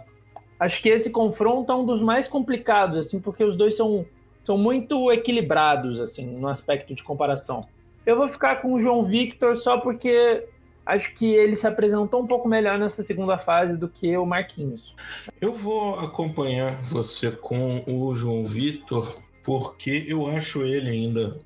acho 0.60 0.82
que 0.82 0.90
esse 0.90 1.10
confronto 1.10 1.72
é 1.72 1.76
um 1.76 1.86
dos 1.86 2.02
mais 2.02 2.28
complicados, 2.28 2.98
assim, 3.08 3.20
porque 3.20 3.44
os 3.44 3.56
dois 3.56 3.76
são 3.76 4.06
são 4.46 4.58
muito 4.58 5.12
equilibrados, 5.12 6.00
assim, 6.00 6.26
no 6.26 6.48
aspecto 6.48 6.94
de 6.94 7.04
comparação. 7.04 7.66
Eu 8.06 8.18
vou 8.18 8.28
ficar 8.28 8.58
com 8.58 8.74
o 8.74 8.82
João 8.82 9.06
Victor 9.06 9.58
só 9.58 9.78
porque 9.78 10.46
acho 10.86 11.14
que 11.16 11.26
ele 11.26 11.56
se 11.56 11.66
apresentou 11.66 12.22
um 12.22 12.28
pouco 12.28 12.48
melhor 12.48 12.78
nessa 12.78 13.02
segunda 13.04 13.38
fase 13.38 13.78
do 13.78 13.88
que 13.88 14.16
o 14.18 14.26
Marquinhos. 14.26 14.94
Eu 15.40 15.54
vou 15.54 15.98
acompanhar 15.98 16.82
você 16.84 17.32
com 17.32 17.84
o 17.88 18.14
João 18.14 18.46
Victor 18.46 19.18
porque 19.44 20.06
eu 20.08 20.28
acho 20.28 20.64
ele 20.64 20.90
ainda 20.90 21.40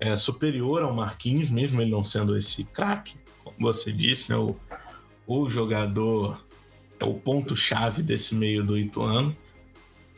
é, 0.00 0.16
superior 0.16 0.82
ao 0.82 0.94
Marquinhos, 0.94 1.50
mesmo 1.50 1.80
ele 1.82 1.90
não 1.90 2.04
sendo 2.04 2.36
esse 2.36 2.64
craque, 2.64 3.16
como 3.44 3.56
você 3.60 3.92
disse, 3.92 4.30
né? 4.30 4.38
O, 4.38 4.56
o 5.26 5.50
jogador 5.50 6.42
é 6.98 7.04
o 7.04 7.14
ponto-chave 7.14 8.02
desse 8.02 8.34
meio 8.34 8.64
do 8.64 8.76
Ituano. 8.76 9.36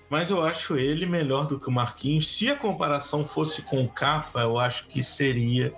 Mas 0.08 0.30
eu 0.30 0.42
acho 0.42 0.76
ele 0.76 1.06
melhor 1.06 1.46
do 1.46 1.60
que 1.60 1.68
o 1.68 1.72
Marquinhos. 1.72 2.30
Se 2.30 2.48
a 2.48 2.56
comparação 2.56 3.24
fosse 3.24 3.62
com 3.62 3.84
o 3.84 3.88
Capa, 3.88 4.40
eu 4.40 4.58
acho 4.58 4.88
que 4.88 5.02
seria 5.02 5.72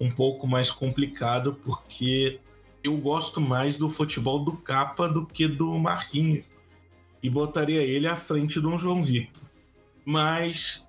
um 0.00 0.10
pouco 0.10 0.46
mais 0.46 0.70
complicado, 0.70 1.58
porque 1.64 2.38
eu 2.84 2.96
gosto 2.96 3.40
mais 3.40 3.76
do 3.76 3.90
futebol 3.90 4.38
do 4.38 4.52
Capa 4.52 5.08
do 5.08 5.26
que 5.26 5.48
do 5.48 5.76
Marquinhos. 5.78 6.44
E 7.20 7.28
botaria 7.28 7.82
ele 7.82 8.06
à 8.06 8.14
frente 8.14 8.60
de 8.60 8.66
um 8.66 8.78
João 8.78 9.02
Vitor. 9.02 9.42
Mas, 10.04 10.86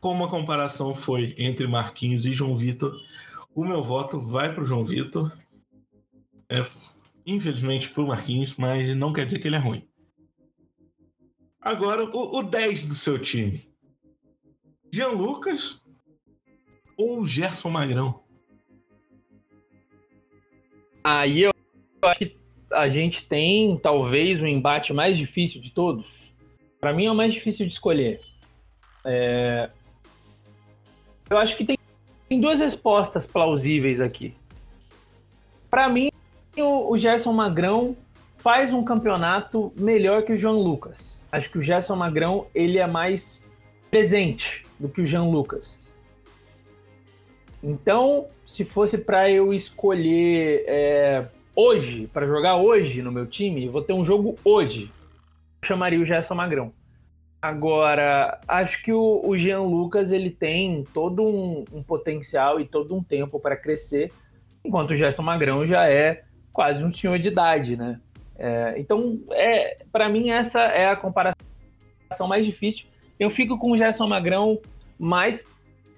como 0.00 0.24
a 0.24 0.30
comparação 0.30 0.94
foi 0.94 1.34
entre 1.36 1.66
Marquinhos 1.66 2.26
e 2.26 2.32
João 2.32 2.56
Vitor, 2.56 2.94
o 3.52 3.64
meu 3.64 3.82
voto 3.82 4.20
vai 4.20 4.54
para 4.54 4.62
o 4.62 4.66
João 4.66 4.84
Vitor. 4.84 5.32
É, 6.48 6.64
infelizmente 7.26 7.90
para 7.90 8.02
o 8.02 8.08
Marquinhos, 8.08 8.54
mas 8.56 8.94
não 8.96 9.12
quer 9.12 9.26
dizer 9.26 9.38
que 9.38 9.48
ele 9.48 9.56
é 9.56 9.58
ruim. 9.58 9.86
Agora, 11.60 12.04
o, 12.04 12.38
o 12.38 12.42
10 12.42 12.84
do 12.84 12.94
seu 12.94 13.18
time. 13.18 13.66
Jean 14.92 15.08
Lucas 15.08 15.82
ou 16.96 17.26
Gerson 17.26 17.70
Magrão? 17.70 18.22
Aí 21.02 21.42
eu 21.42 21.52
acho 22.02 22.18
que 22.18 22.36
a 22.70 22.88
gente 22.88 23.26
tem 23.26 23.78
talvez 23.78 24.40
o 24.40 24.46
embate 24.46 24.92
mais 24.92 25.16
difícil 25.16 25.60
de 25.60 25.70
todos. 25.70 26.06
Para 26.80 26.92
mim 26.92 27.06
é 27.06 27.10
o 27.10 27.14
mais 27.14 27.32
difícil 27.32 27.66
de 27.66 27.72
escolher. 27.72 28.20
É... 29.04 29.70
Eu 31.28 31.38
acho 31.38 31.56
que 31.56 31.64
tem, 31.64 31.78
tem 32.28 32.40
duas 32.40 32.60
respostas 32.60 33.26
plausíveis 33.26 34.00
aqui. 34.00 34.34
Para 35.70 35.88
mim, 35.88 36.10
o, 36.62 36.90
o 36.90 36.98
Gerson 36.98 37.32
Magrão 37.32 37.96
faz 38.38 38.72
um 38.72 38.84
campeonato 38.84 39.72
melhor 39.76 40.22
que 40.22 40.32
o 40.32 40.38
João 40.38 40.60
Lucas 40.60 41.14
acho 41.34 41.50
que 41.50 41.58
o 41.58 41.62
Gerson 41.62 41.96
Magrão 41.96 42.46
ele 42.54 42.78
é 42.78 42.86
mais 42.86 43.42
presente 43.90 44.64
do 44.78 44.88
que 44.88 45.00
o 45.00 45.06
Jean 45.06 45.24
Lucas. 45.24 45.88
Então, 47.62 48.26
se 48.46 48.64
fosse 48.64 48.98
para 48.98 49.28
eu 49.30 49.52
escolher 49.52 50.64
é, 50.66 51.26
hoje, 51.56 52.08
para 52.12 52.26
jogar 52.26 52.56
hoje 52.56 53.02
no 53.02 53.10
meu 53.10 53.26
time, 53.26 53.68
vou 53.68 53.82
ter 53.82 53.92
um 53.92 54.04
jogo 54.04 54.36
hoje, 54.44 54.92
chamaria 55.64 56.00
o 56.00 56.04
Gerson 56.04 56.34
Magrão. 56.34 56.72
Agora, 57.42 58.40
acho 58.46 58.82
que 58.82 58.92
o, 58.92 59.22
o 59.24 59.36
Jean 59.36 59.62
Lucas 59.62 60.12
ele 60.12 60.30
tem 60.30 60.84
todo 60.94 61.22
um, 61.22 61.64
um 61.72 61.82
potencial 61.82 62.60
e 62.60 62.64
todo 62.64 62.94
um 62.94 63.02
tempo 63.02 63.40
para 63.40 63.56
crescer, 63.56 64.12
enquanto 64.64 64.92
o 64.92 64.96
Gerson 64.96 65.22
Magrão 65.22 65.66
já 65.66 65.88
é 65.88 66.24
quase 66.54 66.82
um 66.84 66.94
senhor 66.94 67.18
de 67.18 67.28
idade, 67.28 67.76
né? 67.76 68.00
É, 68.38 68.76
então, 68.78 69.18
é, 69.32 69.78
para 69.92 70.08
mim, 70.08 70.30
essa 70.30 70.60
é 70.60 70.88
a 70.88 70.96
comparação 70.96 71.36
mais 72.26 72.46
difícil. 72.46 72.86
Eu 73.18 73.28
fico 73.28 73.58
com 73.58 73.72
o 73.72 73.76
Gerson 73.76 74.06
Magrão 74.06 74.58
mais 74.98 75.44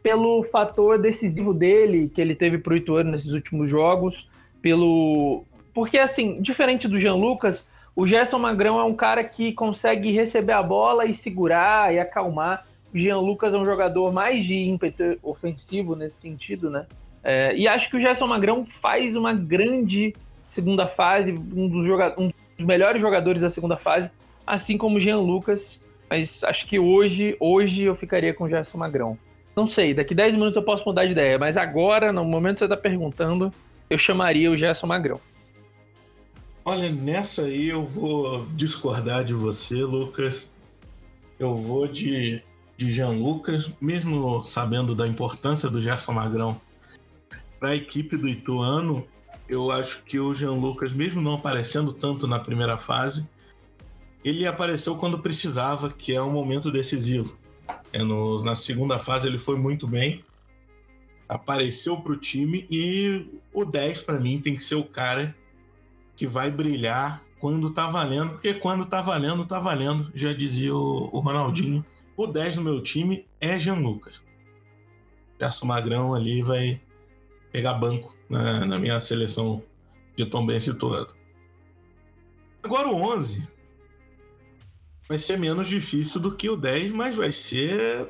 pelo 0.02 0.42
fator 0.44 0.98
decisivo 0.98 1.52
dele, 1.52 2.10
que 2.14 2.20
ele 2.20 2.34
teve 2.34 2.58
pro 2.58 2.76
Ituano 2.76 3.10
nesses 3.10 3.32
últimos 3.32 3.68
jogos, 3.68 4.28
pelo... 4.62 5.44
Porque, 5.74 5.98
assim, 5.98 6.40
diferente 6.40 6.88
do 6.88 6.98
Jean 6.98 7.14
Lucas, 7.14 7.66
o 7.94 8.06
Gerson 8.06 8.38
Magrão 8.38 8.80
é 8.80 8.84
um 8.84 8.94
cara 8.94 9.22
que 9.22 9.52
consegue 9.52 10.10
receber 10.12 10.52
a 10.52 10.62
bola 10.62 11.04
e 11.04 11.14
segurar 11.16 11.92
e 11.92 11.98
acalmar. 11.98 12.66
O 12.94 12.98
Jean 12.98 13.18
Lucas 13.18 13.52
é 13.52 13.58
um 13.58 13.64
jogador 13.64 14.12
mais 14.12 14.44
de 14.44 14.54
ímpeto 14.54 15.18
ofensivo 15.22 15.94
nesse 15.94 16.16
sentido, 16.16 16.70
né? 16.70 16.86
É, 17.22 17.54
e 17.56 17.66
acho 17.66 17.90
que 17.90 17.96
o 17.96 18.00
Gerson 18.00 18.26
Magrão 18.26 18.64
faz 18.80 19.16
uma 19.16 19.34
grande 19.34 20.14
segunda 20.56 20.86
fase, 20.88 21.32
um 21.32 21.68
dos, 21.68 21.86
um 22.18 22.32
dos 22.56 22.66
melhores 22.66 23.00
jogadores 23.00 23.42
da 23.42 23.50
segunda 23.50 23.76
fase, 23.76 24.10
assim 24.46 24.78
como 24.78 24.98
Jean 24.98 25.18
Lucas. 25.18 25.60
Mas 26.08 26.42
acho 26.42 26.66
que 26.66 26.78
hoje, 26.78 27.36
hoje 27.38 27.82
eu 27.82 27.94
ficaria 27.94 28.32
com 28.32 28.44
o 28.44 28.48
Gerson 28.48 28.78
Magrão. 28.78 29.18
Não 29.54 29.68
sei, 29.68 29.92
daqui 29.92 30.14
10 30.14 30.34
minutos 30.34 30.56
eu 30.56 30.62
posso 30.62 30.84
mudar 30.86 31.04
de 31.04 31.12
ideia, 31.12 31.38
mas 31.38 31.56
agora, 31.56 32.12
no 32.12 32.24
momento 32.24 32.54
que 32.54 32.58
você 32.60 32.64
está 32.64 32.76
perguntando, 32.76 33.52
eu 33.88 33.98
chamaria 33.98 34.50
o 34.50 34.56
Gerson 34.56 34.86
Magrão. 34.86 35.20
Olha, 36.64 36.90
nessa 36.90 37.42
aí 37.42 37.68
eu 37.68 37.84
vou 37.84 38.46
discordar 38.54 39.24
de 39.24 39.34
você, 39.34 39.76
Lucas. 39.76 40.42
Eu 41.38 41.54
vou 41.54 41.86
de, 41.86 42.42
de 42.76 42.90
Jean 42.90 43.10
Lucas, 43.10 43.70
mesmo 43.80 44.42
sabendo 44.44 44.94
da 44.94 45.06
importância 45.06 45.68
do 45.68 45.80
Gerson 45.80 46.12
Magrão 46.12 46.60
para 47.58 47.70
a 47.70 47.76
equipe 47.76 48.16
do 48.16 48.28
Ituano, 48.28 49.06
eu 49.48 49.70
acho 49.70 50.02
que 50.02 50.18
o 50.18 50.34
Jean 50.34 50.52
Lucas, 50.52 50.92
mesmo 50.92 51.20
não 51.20 51.34
aparecendo 51.34 51.92
tanto 51.92 52.26
na 52.26 52.38
primeira 52.38 52.76
fase, 52.76 53.28
ele 54.24 54.46
apareceu 54.46 54.96
quando 54.96 55.18
precisava, 55.18 55.90
que 55.90 56.14
é 56.14 56.20
um 56.20 56.32
momento 56.32 56.70
decisivo. 56.70 57.36
É 57.92 58.02
no, 58.02 58.42
na 58.42 58.54
segunda 58.54 58.98
fase 58.98 59.28
ele 59.28 59.38
foi 59.38 59.56
muito 59.56 59.86
bem, 59.86 60.24
apareceu 61.28 61.96
para 61.96 62.12
o 62.12 62.16
time 62.16 62.66
e 62.70 63.26
o 63.52 63.64
10 63.64 64.02
para 64.02 64.18
mim 64.18 64.40
tem 64.40 64.56
que 64.56 64.64
ser 64.64 64.74
o 64.74 64.84
cara 64.84 65.34
que 66.16 66.26
vai 66.26 66.50
brilhar 66.50 67.22
quando 67.38 67.70
tá 67.70 67.88
valendo, 67.88 68.32
porque 68.32 68.54
quando 68.54 68.86
tá 68.86 69.00
valendo, 69.00 69.44
tá 69.44 69.58
valendo, 69.58 70.10
já 70.14 70.32
dizia 70.32 70.74
o, 70.74 71.10
o 71.12 71.20
Ronaldinho. 71.20 71.84
O 72.16 72.26
10 72.26 72.56
no 72.56 72.62
meu 72.62 72.82
time 72.82 73.26
é 73.40 73.58
Jean 73.58 73.76
Lucas. 73.76 74.20
Gerson 75.38 75.66
Magrão 75.66 76.14
ali 76.14 76.42
vai 76.42 76.80
pegar 77.52 77.74
banco 77.74 78.15
na, 78.28 78.64
na 78.66 78.78
minha 78.78 78.98
seleção 79.00 79.62
de 80.16 80.26
Tom 80.26 80.46
Bense 80.46 80.78
toda. 80.78 81.08
Agora 82.62 82.88
o 82.88 82.96
11 82.96 83.46
vai 85.08 85.18
ser 85.18 85.38
menos 85.38 85.68
difícil 85.68 86.20
do 86.20 86.34
que 86.34 86.48
o 86.48 86.56
10, 86.56 86.90
mas 86.92 87.16
vai 87.16 87.30
ser 87.30 88.08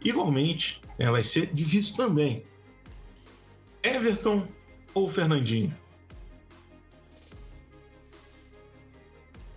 igualmente. 0.00 0.80
Né? 0.98 1.10
Vai 1.10 1.22
ser 1.22 1.46
difícil 1.52 1.96
também. 1.96 2.42
Everton 3.82 4.46
ou 4.94 5.08
Fernandinho? 5.08 5.74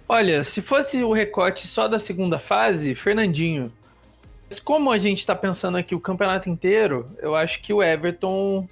Olha, 0.08 0.44
se 0.44 0.62
fosse 0.62 1.04
o 1.04 1.12
recorte 1.12 1.66
só 1.68 1.88
da 1.88 1.98
segunda 1.98 2.38
fase, 2.38 2.94
Fernandinho. 2.94 3.72
Mas 4.48 4.60
como 4.60 4.92
a 4.92 5.00
gente 5.00 5.20
está 5.20 5.34
pensando 5.34 5.78
aqui 5.78 5.96
o 5.96 6.00
campeonato 6.00 6.50
inteiro, 6.50 7.10
eu 7.20 7.36
acho 7.36 7.62
que 7.62 7.74
o 7.74 7.82
Everton. 7.82 8.68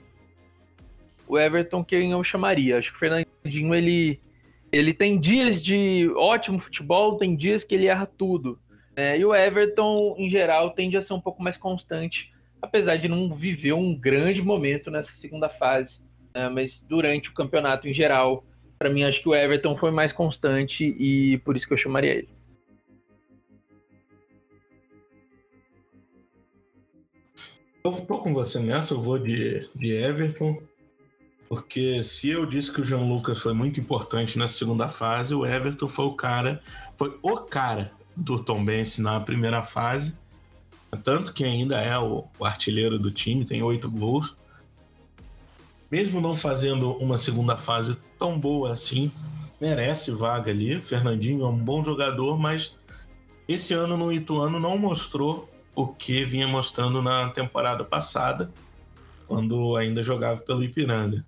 O 1.34 1.40
Everton 1.40 1.84
quem 1.84 2.12
eu 2.12 2.24
chamaria. 2.24 2.78
Acho 2.78 2.92
que 2.92 2.96
o 2.96 3.00
Fernandinho 3.00 3.74
ele, 3.74 4.22
ele 4.72 4.94
tem 4.94 5.20
dias 5.20 5.64
de 5.64 6.08
ótimo 6.16 6.60
futebol, 6.60 7.18
tem 7.18 7.36
dias 7.36 7.64
que 7.64 7.74
ele 7.74 7.88
erra 7.88 8.06
tudo. 8.06 8.60
É, 8.96 9.18
e 9.18 9.26
o 9.26 9.34
Everton, 9.34 10.14
em 10.20 10.30
geral, 10.30 10.76
tende 10.76 10.96
a 10.96 11.02
ser 11.02 11.14
um 11.14 11.20
pouco 11.20 11.42
mais 11.42 11.58
constante, 11.58 12.32
apesar 12.62 12.98
de 12.98 13.08
não 13.08 13.34
viver 13.34 13.74
um 13.74 13.96
grande 13.96 14.44
momento 14.44 14.92
nessa 14.92 15.12
segunda 15.14 15.50
fase. 15.50 16.00
É, 16.36 16.48
mas 16.50 16.80
durante 16.88 17.30
o 17.30 17.34
campeonato 17.34 17.88
em 17.88 17.94
geral, 17.96 18.46
para 18.78 18.92
mim, 18.92 19.02
acho 19.02 19.20
que 19.20 19.30
o 19.30 19.34
Everton 19.34 19.76
foi 19.76 19.90
mais 19.90 20.14
constante 20.14 20.86
e 20.86 21.40
por 21.40 21.56
isso 21.56 21.66
que 21.66 21.74
eu 21.74 21.78
chamaria 21.78 22.12
ele. 22.14 22.30
Eu 27.84 27.92
tô 27.92 28.20
com 28.20 28.32
você 28.36 28.60
nessa, 28.60 28.94
eu 28.94 29.02
vou 29.02 29.18
de, 29.18 29.68
de 29.76 29.94
Everton, 29.94 30.62
porque 31.54 32.02
se 32.04 32.30
eu 32.30 32.46
disse 32.46 32.72
que 32.72 32.82
o 32.82 32.86
João 32.86 33.08
Lucas 33.08 33.40
foi 33.40 33.54
muito 33.54 33.80
importante 33.80 34.38
na 34.40 34.48
segunda 34.48 34.90
fase, 34.90 35.36
o 35.36 35.46
Everton 35.46 35.88
foi 35.88 36.06
o 36.06 36.14
cara, 36.14 36.62
foi 36.98 37.18
o 37.22 37.38
cara 37.38 37.92
do 38.16 38.44
Tom 38.44 38.66
Benz 38.66 38.98
na 38.98 39.20
primeira 39.20 39.62
fase, 39.62 40.18
tanto 41.04 41.32
que 41.32 41.44
ainda 41.44 41.80
é 41.80 41.98
o, 41.98 42.26
o 42.40 42.46
artilheiro 42.46 42.98
do 42.98 43.12
time, 43.12 43.46
tem 43.46 43.62
oito 43.62 43.90
gols 43.90 44.36
mesmo 45.94 46.20
não 46.20 46.36
fazendo 46.36 46.94
uma 46.94 47.20
segunda 47.20 47.56
fase 47.56 47.96
tão 48.18 48.40
boa 48.40 48.74
assim, 48.74 49.12
merece 49.62 50.10
vaga 50.10 50.50
ali. 50.50 50.82
Fernandinho 50.82 51.46
é 51.46 51.48
um 51.48 51.56
bom 51.56 51.86
jogador, 51.86 52.36
mas 52.36 52.74
esse 53.48 53.76
ano 53.76 53.96
no 53.96 54.12
Ituano 54.12 54.60
não 54.60 54.76
mostrou 54.76 55.48
o 55.76 55.86
que 55.86 56.26
vinha 56.26 56.48
mostrando 56.48 57.00
na 57.00 57.30
temporada 57.30 57.84
passada, 57.84 58.52
quando 59.28 59.76
ainda 59.76 60.02
jogava 60.02 60.42
pelo 60.42 60.64
Ipiranga. 60.64 61.24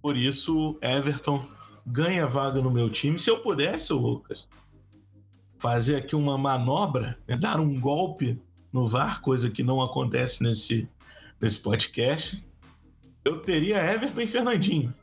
Por 0.00 0.16
isso, 0.16 0.78
Everton 0.80 1.46
ganha 1.86 2.26
vaga 2.26 2.60
no 2.60 2.70
meu 2.70 2.90
time. 2.90 3.18
Se 3.18 3.30
eu 3.30 3.40
pudesse, 3.40 3.92
Lucas, 3.92 4.48
fazer 5.58 5.96
aqui 5.96 6.14
uma 6.14 6.38
manobra, 6.38 7.18
né, 7.26 7.36
dar 7.36 7.60
um 7.60 7.78
golpe 7.80 8.40
no 8.72 8.86
VAR, 8.86 9.20
coisa 9.20 9.50
que 9.50 9.62
não 9.62 9.82
acontece 9.82 10.42
nesse, 10.42 10.88
nesse 11.40 11.60
podcast, 11.60 12.44
eu 13.24 13.40
teria 13.40 13.84
Everton 13.92 14.20
e 14.20 14.26
Fernandinho. 14.26 14.94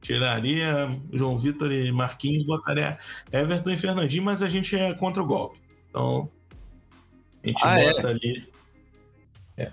Tiraria 0.00 1.00
João 1.12 1.38
Vitor 1.38 1.72
e 1.72 1.90
Marquinhos, 1.90 2.44
botaria 2.44 2.98
Everton 3.32 3.70
e 3.70 3.78
Fernandinho, 3.78 4.22
mas 4.22 4.42
a 4.42 4.48
gente 4.48 4.76
é 4.76 4.92
contra 4.92 5.22
o 5.22 5.26
golpe. 5.26 5.58
Então, 5.88 6.30
a 7.42 7.46
gente 7.46 7.66
ah, 7.66 7.80
é? 7.80 7.90
bota 7.90 8.08
é? 8.08 8.10
ali. 8.10 8.48
É. 9.56 9.72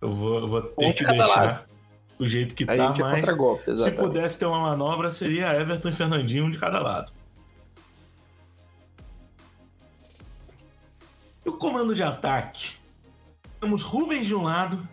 Eu 0.00 0.10
vou, 0.10 0.38
eu 0.40 0.48
vou 0.48 0.62
ter 0.62 0.92
que 0.94 1.04
deixar 1.06 1.42
lado. 1.42 1.73
O 2.18 2.28
jeito 2.28 2.54
que 2.54 2.64
a 2.64 2.66
tá, 2.66 2.72
é 2.74 2.98
mas 2.98 3.28
é 3.68 3.76
se 3.76 3.90
pudesse 3.90 4.38
ter 4.38 4.46
uma 4.46 4.60
manobra, 4.60 5.10
seria 5.10 5.52
Everton 5.60 5.88
e 5.88 5.92
Fernandinho, 5.92 6.44
um 6.44 6.50
de 6.50 6.58
cada 6.58 6.80
lado. 6.80 7.12
E 11.44 11.48
o 11.48 11.52
comando 11.52 11.94
de 11.94 12.02
ataque? 12.02 12.76
Temos 13.60 13.82
Rubens 13.82 14.26
de 14.26 14.34
um 14.34 14.42
lado, 14.42 14.88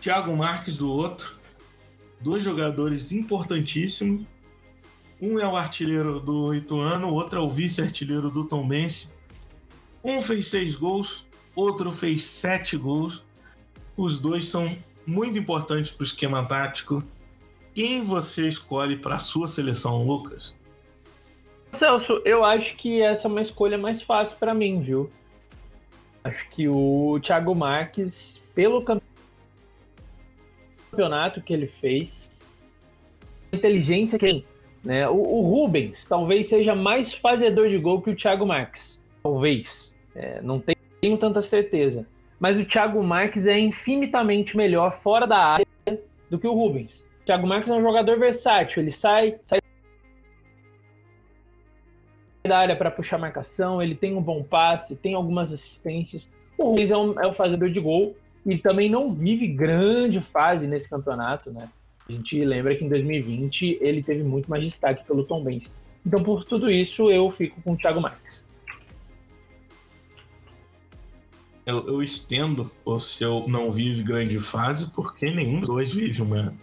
Thiago 0.00 0.36
Marques 0.36 0.76
do 0.76 0.90
outro. 0.90 1.38
Dois 2.20 2.42
jogadores 2.42 3.12
importantíssimos. 3.12 4.26
Um 5.20 5.38
é 5.38 5.46
o 5.46 5.56
artilheiro 5.56 6.20
do 6.20 6.54
Ituano, 6.54 7.08
o 7.08 7.14
outro 7.14 7.38
é 7.38 7.42
o 7.42 7.50
vice-artilheiro 7.50 8.30
do 8.30 8.44
Tombense. 8.44 9.12
Um 10.02 10.20
fez 10.20 10.48
seis 10.48 10.74
gols, 10.74 11.26
outro 11.54 11.92
fez 11.92 12.24
sete 12.24 12.76
gols. 12.76 13.22
Os 13.96 14.18
dois 14.18 14.46
são 14.46 14.76
muito 15.06 15.38
importantes 15.38 15.90
para 15.90 16.02
o 16.02 16.06
esquema 16.06 16.46
tático. 16.46 17.02
Quem 17.74 18.04
você 18.04 18.48
escolhe 18.48 18.96
para 18.96 19.16
a 19.16 19.18
sua 19.18 19.48
seleção, 19.48 20.04
Lucas? 20.04 20.54
Celso, 21.78 22.22
eu 22.24 22.44
acho 22.44 22.76
que 22.76 23.02
essa 23.02 23.26
é 23.26 23.30
uma 23.30 23.42
escolha 23.42 23.76
mais 23.76 24.00
fácil 24.02 24.36
para 24.38 24.54
mim, 24.54 24.80
viu? 24.80 25.10
Acho 26.22 26.48
que 26.50 26.68
o 26.68 27.18
Thiago 27.22 27.54
Marques, 27.54 28.40
pelo 28.54 28.84
campeonato 30.90 31.42
que 31.42 31.52
ele 31.52 31.66
fez, 31.66 32.30
a 33.52 33.56
inteligência 33.56 34.18
que 34.18 34.24
tem. 34.24 34.44
Né? 34.84 35.08
O, 35.08 35.16
o, 35.16 35.40
Rubens 35.42 36.06
talvez 36.06 36.48
seja 36.48 36.74
mais 36.74 37.12
fazedor 37.14 37.68
de 37.68 37.78
gol 37.78 38.00
que 38.00 38.10
o 38.10 38.16
Thiago 38.16 38.46
Marques. 38.46 38.98
Talvez. 39.22 39.92
É, 40.14 40.40
não 40.42 40.60
tenho 40.60 41.18
tanta 41.18 41.42
certeza. 41.42 42.06
Mas 42.38 42.58
o 42.58 42.64
Thiago 42.64 43.02
Marques 43.02 43.46
é 43.46 43.58
infinitamente 43.58 44.56
melhor 44.56 45.00
fora 45.00 45.26
da 45.26 45.38
área 45.38 45.66
do 46.28 46.38
que 46.38 46.46
o 46.46 46.54
Rubens. 46.54 46.90
O 47.22 47.24
Thiago 47.26 47.46
Marques 47.46 47.70
é 47.70 47.74
um 47.74 47.82
jogador 47.82 48.18
versátil. 48.18 48.82
Ele 48.82 48.92
sai, 48.92 49.36
sai 49.46 49.60
da 52.46 52.58
área 52.58 52.76
para 52.76 52.90
puxar 52.90 53.16
marcação, 53.18 53.82
ele 53.82 53.94
tem 53.94 54.14
um 54.14 54.20
bom 54.20 54.42
passe, 54.42 54.94
tem 54.94 55.14
algumas 55.14 55.50
assistências. 55.50 56.28
O 56.58 56.64
Rubens 56.64 56.90
é, 56.90 56.96
um, 56.96 57.18
é 57.20 57.26
o 57.26 57.32
fazedor 57.32 57.70
de 57.70 57.80
gol 57.80 58.14
e 58.44 58.58
também 58.58 58.90
não 58.90 59.14
vive 59.14 59.46
grande 59.46 60.20
fase 60.20 60.66
nesse 60.66 60.88
campeonato, 60.88 61.50
né? 61.50 61.68
A 62.06 62.12
gente 62.12 62.44
lembra 62.44 62.76
que 62.76 62.84
em 62.84 62.88
2020 62.88 63.78
ele 63.80 64.02
teve 64.02 64.22
muito 64.22 64.50
mais 64.50 64.62
destaque 64.62 65.06
pelo 65.06 65.24
Tom 65.24 65.42
Benz. 65.42 65.64
Então, 66.06 66.22
por 66.22 66.44
tudo 66.44 66.70
isso, 66.70 67.10
eu 67.10 67.30
fico 67.30 67.62
com 67.62 67.72
o 67.72 67.76
Thiago 67.76 68.00
Marques. 68.00 68.43
Eu, 71.66 71.86
eu 71.86 72.02
estendo 72.02 72.70
o 72.84 72.98
seu 72.98 73.46
não 73.48 73.72
vive 73.72 74.02
grande 74.02 74.38
fase, 74.38 74.90
porque 74.92 75.30
nenhum 75.30 75.60
dos 75.60 75.68
dois 75.68 75.92
vive 75.92 76.22
uma 76.22 76.54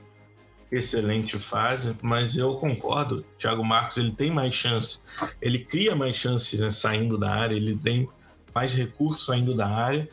excelente 0.72 1.38
fase, 1.40 1.96
mas 2.02 2.38
eu 2.38 2.56
concordo. 2.56 3.26
Thiago 3.38 3.64
Marques 3.64 3.98
ele 3.98 4.12
tem 4.12 4.32
mais 4.32 4.54
chance, 4.54 5.00
ele 5.42 5.60
cria 5.60 5.96
mais 5.96 6.16
chances 6.16 6.60
né, 6.60 6.72
saindo 6.72 7.18
da 7.18 7.34
área, 7.34 7.56
ele 7.56 7.76
tem 7.76 8.08
mais 8.54 8.74
recursos 8.74 9.26
saindo 9.26 9.56
da 9.56 9.68
área 9.68 10.08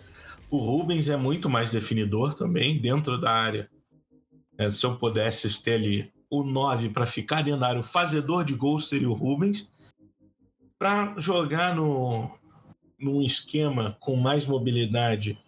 o 0.51 0.59
Rubens 0.59 1.09
é 1.09 1.16
muito 1.16 1.48
mais 1.48 1.70
definidor 1.70 2.35
também 2.35 2.81
dentro 2.81 3.18
da 3.18 3.31
área. 3.31 3.70
É, 4.57 4.68
se 4.70 4.85
eu 4.85 4.96
pudesse 4.96 5.62
ter 5.62 5.74
ali 5.74 6.12
o 6.31 6.42
9 6.42 6.90
para 6.90 7.07
ficar 7.07 7.42
dentro 7.42 7.61
da 7.61 7.68
área, 7.68 7.81
o 7.81 7.85
fazedor 7.85 8.44
de 8.44 8.55
gols 8.55 8.88
seria 8.88 9.09
o 9.09 9.14
Rubens. 9.14 9.68
Para 10.79 11.14
jogar 11.18 11.74
no, 11.74 12.31
num 12.98 13.22
esquema 13.22 13.96
com 14.00 14.16
mais 14.16 14.46
mobilidade, 14.46 15.38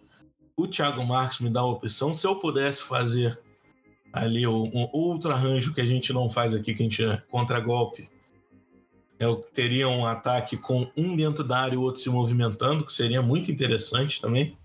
o 0.55 0.67
Thiago 0.67 1.05
Marques 1.05 1.39
me 1.39 1.49
dá 1.49 1.61
a 1.61 1.65
opção. 1.65 2.13
Se 2.13 2.25
eu 2.25 2.35
pudesse 2.35 2.81
fazer 2.81 3.39
ali 4.13 4.45
um 4.47 4.89
outro 4.93 5.31
arranjo 5.31 5.73
que 5.73 5.81
a 5.81 5.85
gente 5.85 6.13
não 6.13 6.29
faz 6.29 6.53
aqui, 6.53 6.73
que 6.73 6.81
a 6.81 6.85
gente 6.85 7.03
é 7.03 7.17
contra-golpe, 7.29 8.09
eu 9.19 9.35
teria 9.35 9.87
um 9.87 10.05
ataque 10.05 10.57
com 10.57 10.89
um 10.97 11.15
dentro 11.15 11.43
da 11.43 11.59
área 11.59 11.75
e 11.75 11.77
o 11.77 11.81
outro 11.81 12.01
se 12.01 12.09
movimentando, 12.09 12.85
que 12.85 12.91
seria 12.91 13.21
muito 13.21 13.51
interessante 13.51 14.19
também 14.19 14.57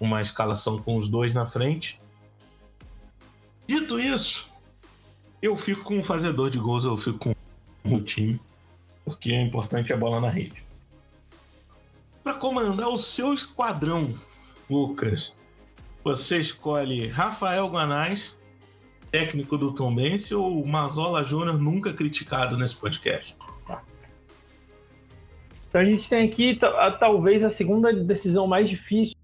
uma 0.00 0.22
escalação 0.22 0.80
com 0.80 0.96
os 0.96 1.08
dois 1.08 1.34
na 1.34 1.44
frente. 1.44 2.00
Dito 3.66 3.98
isso, 3.98 4.48
eu 5.42 5.56
fico 5.56 5.82
com 5.82 5.98
o 5.98 6.02
fazedor 6.02 6.48
de 6.48 6.58
gols, 6.58 6.84
eu 6.84 6.96
fico 6.96 7.18
com 7.18 7.94
o 7.94 8.00
time, 8.00 8.40
porque 9.04 9.32
é 9.32 9.42
importante 9.42 9.92
a 9.92 9.96
bola 9.96 10.20
na 10.20 10.30
rede. 10.30 10.67
Para 12.28 12.36
comandar 12.36 12.88
o 12.88 12.98
seu 12.98 13.32
esquadrão, 13.32 14.12
Lucas, 14.68 15.34
você 16.04 16.38
escolhe 16.38 17.08
Rafael 17.08 17.66
Guanais 17.70 18.38
técnico 19.10 19.56
do 19.56 19.72
Tom 19.72 19.94
Bense 19.94 20.34
ou 20.34 20.62
Mazola 20.66 21.24
Júnior 21.24 21.58
nunca 21.58 21.90
criticado 21.90 22.58
nesse 22.58 22.76
podcast? 22.76 23.34
Então 25.70 25.80
a 25.80 25.84
gente 25.86 26.06
tem 26.06 26.28
aqui 26.28 26.60
talvez 27.00 27.42
a 27.42 27.48
segunda 27.48 27.94
decisão 27.94 28.46
mais 28.46 28.68
difícil. 28.68 29.16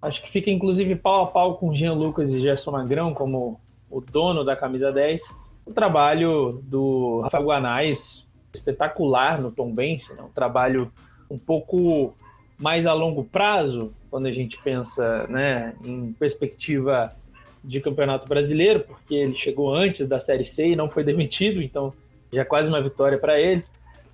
Acho 0.00 0.22
que 0.22 0.30
fica 0.30 0.50
inclusive 0.50 0.96
pau 0.96 1.24
a 1.24 1.26
pau 1.26 1.58
com 1.58 1.74
Jean 1.74 1.92
Lucas 1.92 2.30
e 2.30 2.40
Gerson 2.40 2.70
Magrão 2.70 3.12
como 3.12 3.60
o 3.90 4.00
dono 4.00 4.44
da 4.44 4.56
camisa 4.56 4.90
10. 4.90 5.20
O 5.66 5.74
trabalho 5.74 6.62
do 6.64 7.20
Rafael 7.20 7.44
Guanais, 7.44 8.26
espetacular 8.52 9.40
no 9.40 9.50
Tom 9.50 9.72
Bense, 9.72 10.12
né? 10.12 10.22
um 10.22 10.32
trabalho 10.32 10.92
um 11.30 11.38
pouco 11.38 12.14
mais 12.58 12.86
a 12.86 12.92
longo 12.92 13.24
prazo, 13.24 13.92
quando 14.10 14.26
a 14.26 14.32
gente 14.32 14.58
pensa 14.62 15.26
né, 15.28 15.74
em 15.82 16.12
perspectiva 16.12 17.12
de 17.64 17.80
campeonato 17.80 18.28
brasileiro, 18.28 18.80
porque 18.80 19.14
ele 19.14 19.34
chegou 19.34 19.74
antes 19.74 20.06
da 20.06 20.20
Série 20.20 20.44
C 20.44 20.68
e 20.68 20.76
não 20.76 20.88
foi 20.88 21.04
demitido, 21.04 21.62
então 21.62 21.92
já 22.32 22.42
é 22.42 22.44
quase 22.44 22.68
uma 22.68 22.82
vitória 22.82 23.18
para 23.18 23.40
ele, 23.40 23.64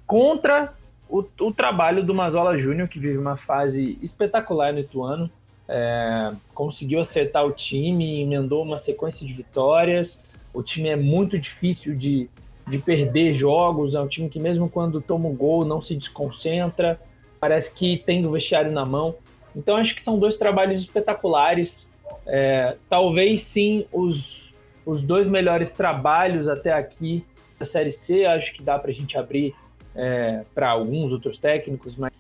contra 0.07 0.73
o, 1.09 1.25
o, 1.41 1.53
trabalho 1.53 2.03
do 2.05 2.15
Mazola 2.15 2.59
Júnior, 2.59 2.89
que 2.89 2.99
vive 2.99 3.19
uma 3.19 3.37
fase 3.37 3.99
espetacular 4.03 4.73
no 4.73 4.81
Ituano, 4.81 5.31
é, 5.69 6.33
conseguiu 6.55 7.01
acertar 7.01 7.45
o 7.45 7.53
time, 7.53 8.23
emendou 8.23 8.63
uma 8.63 8.79
sequência 8.79 9.27
de 9.27 9.33
vitórias, 9.33 10.19
o 10.53 10.63
time 10.63 10.89
é 10.89 10.97
muito 10.97 11.39
difícil 11.39 11.95
de, 11.95 12.29
de 12.69 12.79
perder 12.79 13.35
jogos, 13.35 13.95
é 13.95 14.01
um 14.01 14.09
time 14.09 14.29
que 14.29 14.39
mesmo 14.39 14.69
quando 14.69 15.01
toma 15.01 15.29
um 15.29 15.35
gol 15.35 15.65
não 15.65 15.81
se 15.81 15.95
desconcentra, 15.95 17.01
parece 17.41 17.71
que 17.73 17.99
tem 17.99 18.25
o 18.27 18.31
vestiário 18.31 18.71
na 18.73 18.85
mão, 18.85 19.15
então 19.55 19.77
acho 19.77 19.95
que 19.95 20.03
são 20.03 20.19
dois 20.19 20.37
trabalhos 20.37 20.83
espetaculares, 20.83 21.87
é, 22.27 22.77
talvez 22.89 23.43
sim 23.43 23.87
os, 23.91 24.53
os 24.85 25.03
dois 25.03 25.27
melhores 25.27 25.73
trabalhos 25.73 26.49
até 26.49 26.73
aqui 26.73 27.25
da 27.59 27.67
Série 27.67 27.91
C. 27.93 28.25
Acho 28.27 28.53
que 28.53 28.63
dá 28.63 28.79
para 28.79 28.91
a 28.91 28.95
gente 28.95 29.17
abrir 29.17 29.55
é, 29.95 30.45
para 30.55 30.69
alguns 30.69 31.11
outros 31.11 31.39
técnicos, 31.39 31.97
mas, 31.97 32.13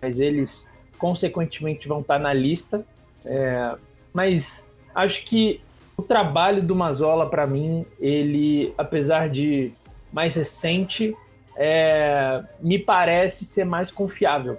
mas, 0.00 0.18
eles 0.18 0.64
consequentemente 0.98 1.86
vão 1.86 2.00
estar 2.00 2.14
tá 2.14 2.20
na 2.20 2.32
lista. 2.32 2.84
É, 3.24 3.74
mas 4.12 4.68
acho 4.94 5.24
que 5.24 5.60
o 5.96 6.02
trabalho 6.02 6.62
do 6.62 6.74
Mazola, 6.74 7.28
para 7.28 7.46
mim, 7.46 7.86
ele, 7.98 8.72
apesar 8.76 9.28
de 9.28 9.72
mais 10.12 10.34
recente, 10.34 11.14
é, 11.56 12.42
me 12.60 12.78
parece 12.78 13.44
ser 13.44 13.64
mais 13.64 13.90
confiável. 13.90 14.58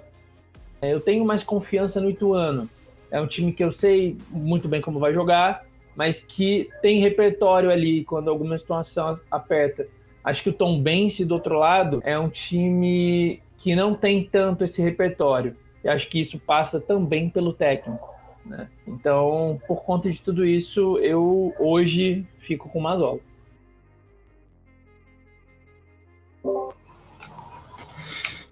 É, 0.82 0.92
eu 0.92 1.00
tenho 1.00 1.24
mais 1.24 1.42
confiança 1.42 2.00
no 2.00 2.10
Ituano. 2.10 2.68
É 3.10 3.20
um 3.20 3.26
time 3.26 3.52
que 3.52 3.62
eu 3.62 3.72
sei 3.72 4.16
muito 4.30 4.68
bem 4.68 4.80
como 4.80 4.98
vai 4.98 5.14
jogar, 5.14 5.64
mas 5.96 6.20
que 6.20 6.68
tem 6.82 7.00
repertório 7.00 7.70
ali 7.70 8.04
quando 8.04 8.28
alguma 8.28 8.58
situação 8.58 9.18
aperta. 9.30 9.86
Acho 10.22 10.42
que 10.42 10.50
o 10.50 10.52
Tom 10.52 10.80
Bense, 10.80 11.24
do 11.24 11.34
outro 11.34 11.58
lado, 11.58 12.02
é 12.04 12.18
um 12.18 12.28
time 12.28 13.40
que 13.58 13.74
não 13.74 13.94
tem 13.94 14.24
tanto 14.24 14.64
esse 14.64 14.82
repertório. 14.82 15.56
E 15.82 15.88
acho 15.88 16.08
que 16.08 16.20
isso 16.20 16.38
passa 16.38 16.80
também 16.80 17.30
pelo 17.30 17.52
técnico. 17.52 18.17
Né? 18.48 18.68
Então, 18.86 19.60
por 19.68 19.84
conta 19.84 20.10
de 20.10 20.20
tudo 20.22 20.44
isso, 20.44 20.98
eu 20.98 21.54
hoje 21.58 22.26
fico 22.40 22.68
com 22.70 22.78
o 22.78 22.82
Mazola. 22.82 23.20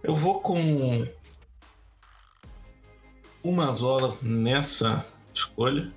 Eu 0.02 0.14
vou 0.14 0.40
com 0.40 1.06
o 3.42 3.52
Mazola 3.52 4.16
nessa 4.20 5.06
escolha, 5.32 5.90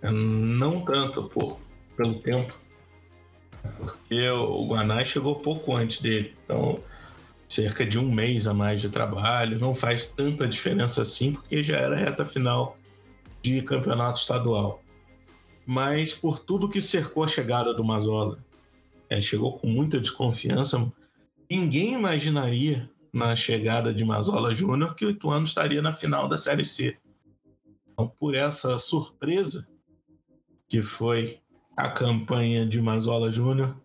não 0.00 0.80
tanto 0.82 1.24
por, 1.24 1.58
pelo 1.96 2.14
tempo, 2.20 2.56
porque 3.78 4.28
o 4.28 4.64
Guanai 4.66 5.04
chegou 5.04 5.34
pouco 5.34 5.74
antes 5.74 6.00
dele, 6.00 6.34
então 6.44 6.80
cerca 7.54 7.86
de 7.86 7.96
um 8.00 8.10
mês 8.10 8.48
a 8.48 8.52
mais 8.52 8.80
de 8.80 8.88
trabalho, 8.88 9.60
não 9.60 9.76
faz 9.76 10.08
tanta 10.08 10.48
diferença 10.48 11.02
assim, 11.02 11.34
porque 11.34 11.62
já 11.62 11.76
era 11.76 11.94
reta 11.94 12.26
final 12.26 12.76
de 13.40 13.62
campeonato 13.62 14.18
estadual. 14.18 14.82
Mas 15.64 16.12
por 16.12 16.40
tudo 16.40 16.68
que 16.68 16.80
cercou 16.80 17.22
a 17.22 17.28
chegada 17.28 17.72
do 17.72 17.84
Mazola, 17.84 18.44
é, 19.08 19.20
chegou 19.20 19.56
com 19.56 19.68
muita 19.68 20.00
desconfiança, 20.00 20.92
ninguém 21.48 21.92
imaginaria 21.92 22.90
na 23.12 23.36
chegada 23.36 23.94
de 23.94 24.04
Mazola 24.04 24.52
Júnior 24.52 24.96
que 24.96 25.06
o 25.06 25.10
Ituano 25.10 25.46
estaria 25.46 25.80
na 25.80 25.92
final 25.92 26.26
da 26.26 26.36
Série 26.36 26.66
C. 26.66 26.98
Então, 27.92 28.08
por 28.18 28.34
essa 28.34 28.76
surpresa 28.80 29.68
que 30.66 30.82
foi 30.82 31.38
a 31.76 31.88
campanha 31.88 32.66
de 32.66 32.82
Mazola 32.82 33.30
Júnior, 33.30 33.76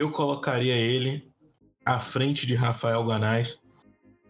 eu 0.00 0.10
colocaria 0.10 0.74
ele 0.74 1.27
à 1.88 1.98
frente 1.98 2.46
de 2.46 2.54
Rafael 2.54 3.02
Ganais, 3.02 3.58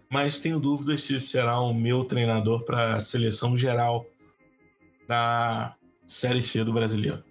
mas 0.09 0.38
tenho 0.38 0.61
dúvidas 0.61 1.03
se 1.03 1.18
será 1.18 1.59
o 1.59 1.75
meu 1.75 2.05
treinador 2.05 2.64
para 2.64 2.94
a 2.94 3.01
seleção 3.01 3.57
geral 3.57 4.07
da 5.09 5.75
Série 6.07 6.40
C 6.40 6.62
do 6.62 6.73
Brasileiro. 6.73 7.25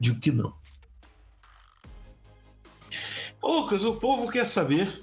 Digo 0.00 0.18
que 0.18 0.32
não. 0.32 0.52
Lucas, 3.40 3.84
o 3.84 3.94
povo 3.94 4.28
quer 4.28 4.48
saber 4.48 5.00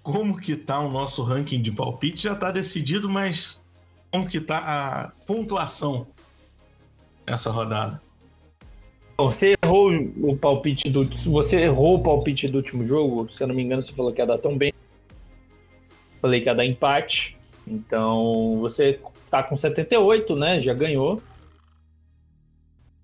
como 0.00 0.40
que 0.40 0.54
tá 0.54 0.78
o 0.78 0.88
nosso 0.88 1.24
ranking 1.24 1.60
de 1.60 1.72
palpite 1.72 2.22
já 2.22 2.34
está 2.34 2.52
decidido, 2.52 3.10
mas 3.10 3.60
como 4.12 4.28
que 4.28 4.40
tá 4.40 4.58
a 4.58 5.08
pontuação 5.26 6.06
nessa 7.26 7.50
rodada? 7.50 8.00
Você 9.16 9.54
errou 9.62 9.92
o 9.92 10.36
palpite 10.36 10.90
do. 10.90 11.04
Você 11.04 11.62
errou 11.62 11.96
o 11.96 12.02
palpite 12.02 12.48
do 12.48 12.58
último 12.58 12.86
jogo, 12.86 13.30
se 13.32 13.42
eu 13.42 13.46
não 13.46 13.54
me 13.54 13.62
engano, 13.62 13.82
você 13.82 13.92
falou 13.92 14.12
que 14.12 14.20
ia 14.20 14.26
dar 14.26 14.38
tão 14.38 14.56
bem. 14.56 14.72
Falei 16.20 16.40
que 16.40 16.48
ia 16.48 16.54
dar 16.54 16.64
empate. 16.64 17.36
Então 17.66 18.58
você 18.60 19.00
tá 19.30 19.42
com 19.42 19.56
78, 19.56 20.34
né? 20.34 20.60
Já 20.60 20.74
ganhou. 20.74 21.22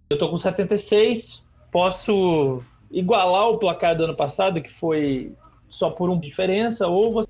Eu 0.09 0.18
tô 0.18 0.29
com 0.29 0.37
76. 0.37 1.40
Posso 1.70 2.61
igualar 2.90 3.49
o 3.49 3.59
placar 3.59 3.96
do 3.96 4.05
ano 4.05 4.16
passado, 4.16 4.61
que 4.61 4.73
foi 4.73 5.33
só 5.68 5.90
por 5.90 6.11
uma 6.11 6.20
diferença, 6.20 6.88
ou 6.88 7.12
você, 7.12 7.29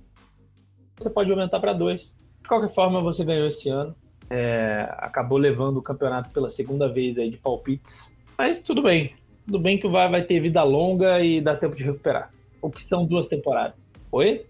você 0.99 1.11
pode 1.11 1.31
aumentar 1.31 1.61
para 1.61 1.75
dois. 1.75 2.14
De 2.43 2.49
qualquer 2.49 2.73
forma, 2.73 3.03
você 3.03 3.23
ganhou 3.23 3.47
esse 3.47 3.69
ano. 3.69 3.95
É, 4.31 4.88
acabou 4.99 5.37
levando 5.37 5.77
o 5.77 5.83
campeonato 5.83 6.31
pela 6.31 6.51
segunda 6.51 6.88
vez 6.88 7.19
aí 7.19 7.31
de 7.31 7.37
palpites. 7.37 8.11
Mas 8.40 8.59
tudo 8.59 8.81
bem. 8.81 9.14
Tudo 9.44 9.59
bem 9.59 9.79
que 9.79 9.87
o 9.87 9.90
VAR 9.90 10.11
vai 10.11 10.22
ter 10.22 10.40
vida 10.40 10.62
longa 10.62 11.20
e 11.20 11.42
dá 11.42 11.55
tempo 11.55 11.76
de 11.76 11.85
recuperar. 11.85 12.33
O 12.62 12.70
que 12.70 12.83
são 12.83 13.05
duas 13.05 13.29
temporadas. 13.29 13.74
Oi? 14.11 14.46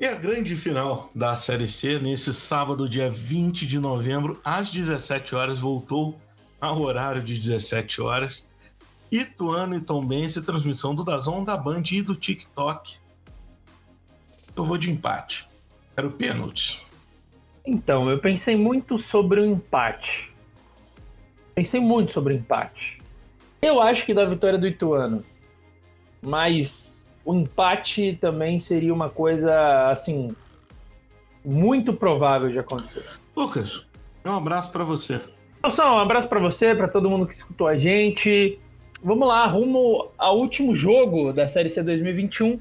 E 0.00 0.06
a 0.06 0.14
grande 0.14 0.56
final 0.56 1.10
da 1.14 1.36
Série 1.36 1.68
C, 1.68 1.98
nesse 1.98 2.32
sábado, 2.32 2.88
dia 2.88 3.10
20 3.10 3.66
de 3.66 3.78
novembro, 3.78 4.40
às 4.42 4.70
17 4.70 5.34
horas, 5.34 5.60
voltou 5.60 6.18
ao 6.58 6.80
horário 6.80 7.20
de 7.22 7.38
17 7.38 8.00
horas. 8.00 8.48
Ituano 9.10 9.74
e 9.74 9.80
Tombense, 9.82 10.40
transmissão 10.40 10.94
do 10.94 11.04
Dazon, 11.04 11.44
da 11.44 11.58
Band 11.58 11.82
e 11.92 12.00
do 12.00 12.16
TikTok. 12.16 12.96
Eu 14.56 14.64
vou 14.64 14.78
de 14.78 14.90
empate. 14.90 15.46
Quero 15.94 16.10
pênalti. 16.12 16.80
Então, 17.66 18.08
eu 18.08 18.18
pensei 18.18 18.56
muito 18.56 18.98
sobre 18.98 19.42
o 19.42 19.44
empate. 19.44 20.31
Pensei 21.54 21.80
muito 21.80 22.12
sobre 22.12 22.34
o 22.34 22.36
empate. 22.36 23.00
Eu 23.60 23.80
acho 23.80 24.04
que 24.04 24.14
da 24.14 24.24
vitória 24.24 24.58
do 24.58 24.66
Ituano. 24.66 25.22
Mas 26.20 27.02
o 27.24 27.34
empate 27.34 28.18
também 28.20 28.60
seria 28.60 28.92
uma 28.92 29.08
coisa, 29.08 29.88
assim, 29.88 30.34
muito 31.44 31.92
provável 31.92 32.50
de 32.50 32.58
acontecer. 32.58 33.04
Lucas, 33.36 33.86
um 34.24 34.32
abraço 34.32 34.70
para 34.70 34.84
você. 34.84 35.20
Então, 35.64 35.94
um 35.94 35.98
abraço 35.98 36.28
para 36.28 36.40
você, 36.40 36.74
para 36.74 36.88
todo 36.88 37.08
mundo 37.08 37.26
que 37.26 37.34
escutou 37.34 37.68
a 37.68 37.76
gente. 37.76 38.58
Vamos 39.02 39.26
lá, 39.26 39.46
rumo 39.46 40.10
ao 40.16 40.38
último 40.38 40.74
jogo 40.74 41.32
da 41.32 41.48
Série 41.48 41.70
C 41.70 41.82
2021. 41.82 42.58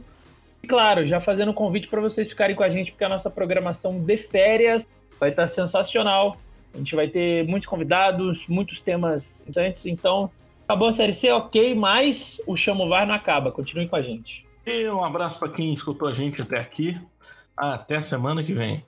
E 0.64 0.68
claro, 0.68 1.06
já 1.06 1.20
fazendo 1.20 1.52
um 1.52 1.54
convite 1.54 1.88
para 1.88 2.02
vocês 2.02 2.28
ficarem 2.28 2.56
com 2.56 2.64
a 2.64 2.70
gente, 2.70 2.92
porque 2.92 3.04
a 3.04 3.10
nossa 3.10 3.30
programação 3.30 4.00
de 4.00 4.18
férias 4.18 4.88
vai 5.20 5.30
estar 5.30 5.48
sensacional. 5.48 6.38
A 6.74 6.78
gente 6.78 6.96
vai 6.96 7.08
ter 7.08 7.46
muitos 7.48 7.68
convidados, 7.68 8.48
muitos 8.48 8.82
temas 8.82 9.42
interessantes. 9.42 9.86
Então, 9.86 10.30
acabou 10.64 10.88
a 10.88 10.94
Série 10.94 11.14
C, 11.14 11.32
ok, 11.32 11.76
mas 11.76 12.40
o 12.48 12.56
Chamo 12.56 12.88
VAR 12.88 13.06
não 13.06 13.14
acaba. 13.14 13.52
Continuem 13.52 13.88
com 13.88 13.96
a 13.96 14.02
gente. 14.02 14.46
E 14.66 14.88
um 14.90 15.04
abraço 15.04 15.40
para 15.40 15.50
quem 15.50 15.74
escutou 15.74 16.08
a 16.08 16.14
gente 16.14 16.42
até 16.42 16.60
aqui. 16.60 17.00
Até 17.58 18.02
semana 18.02 18.44
que 18.44 18.54
vem. 18.54 18.86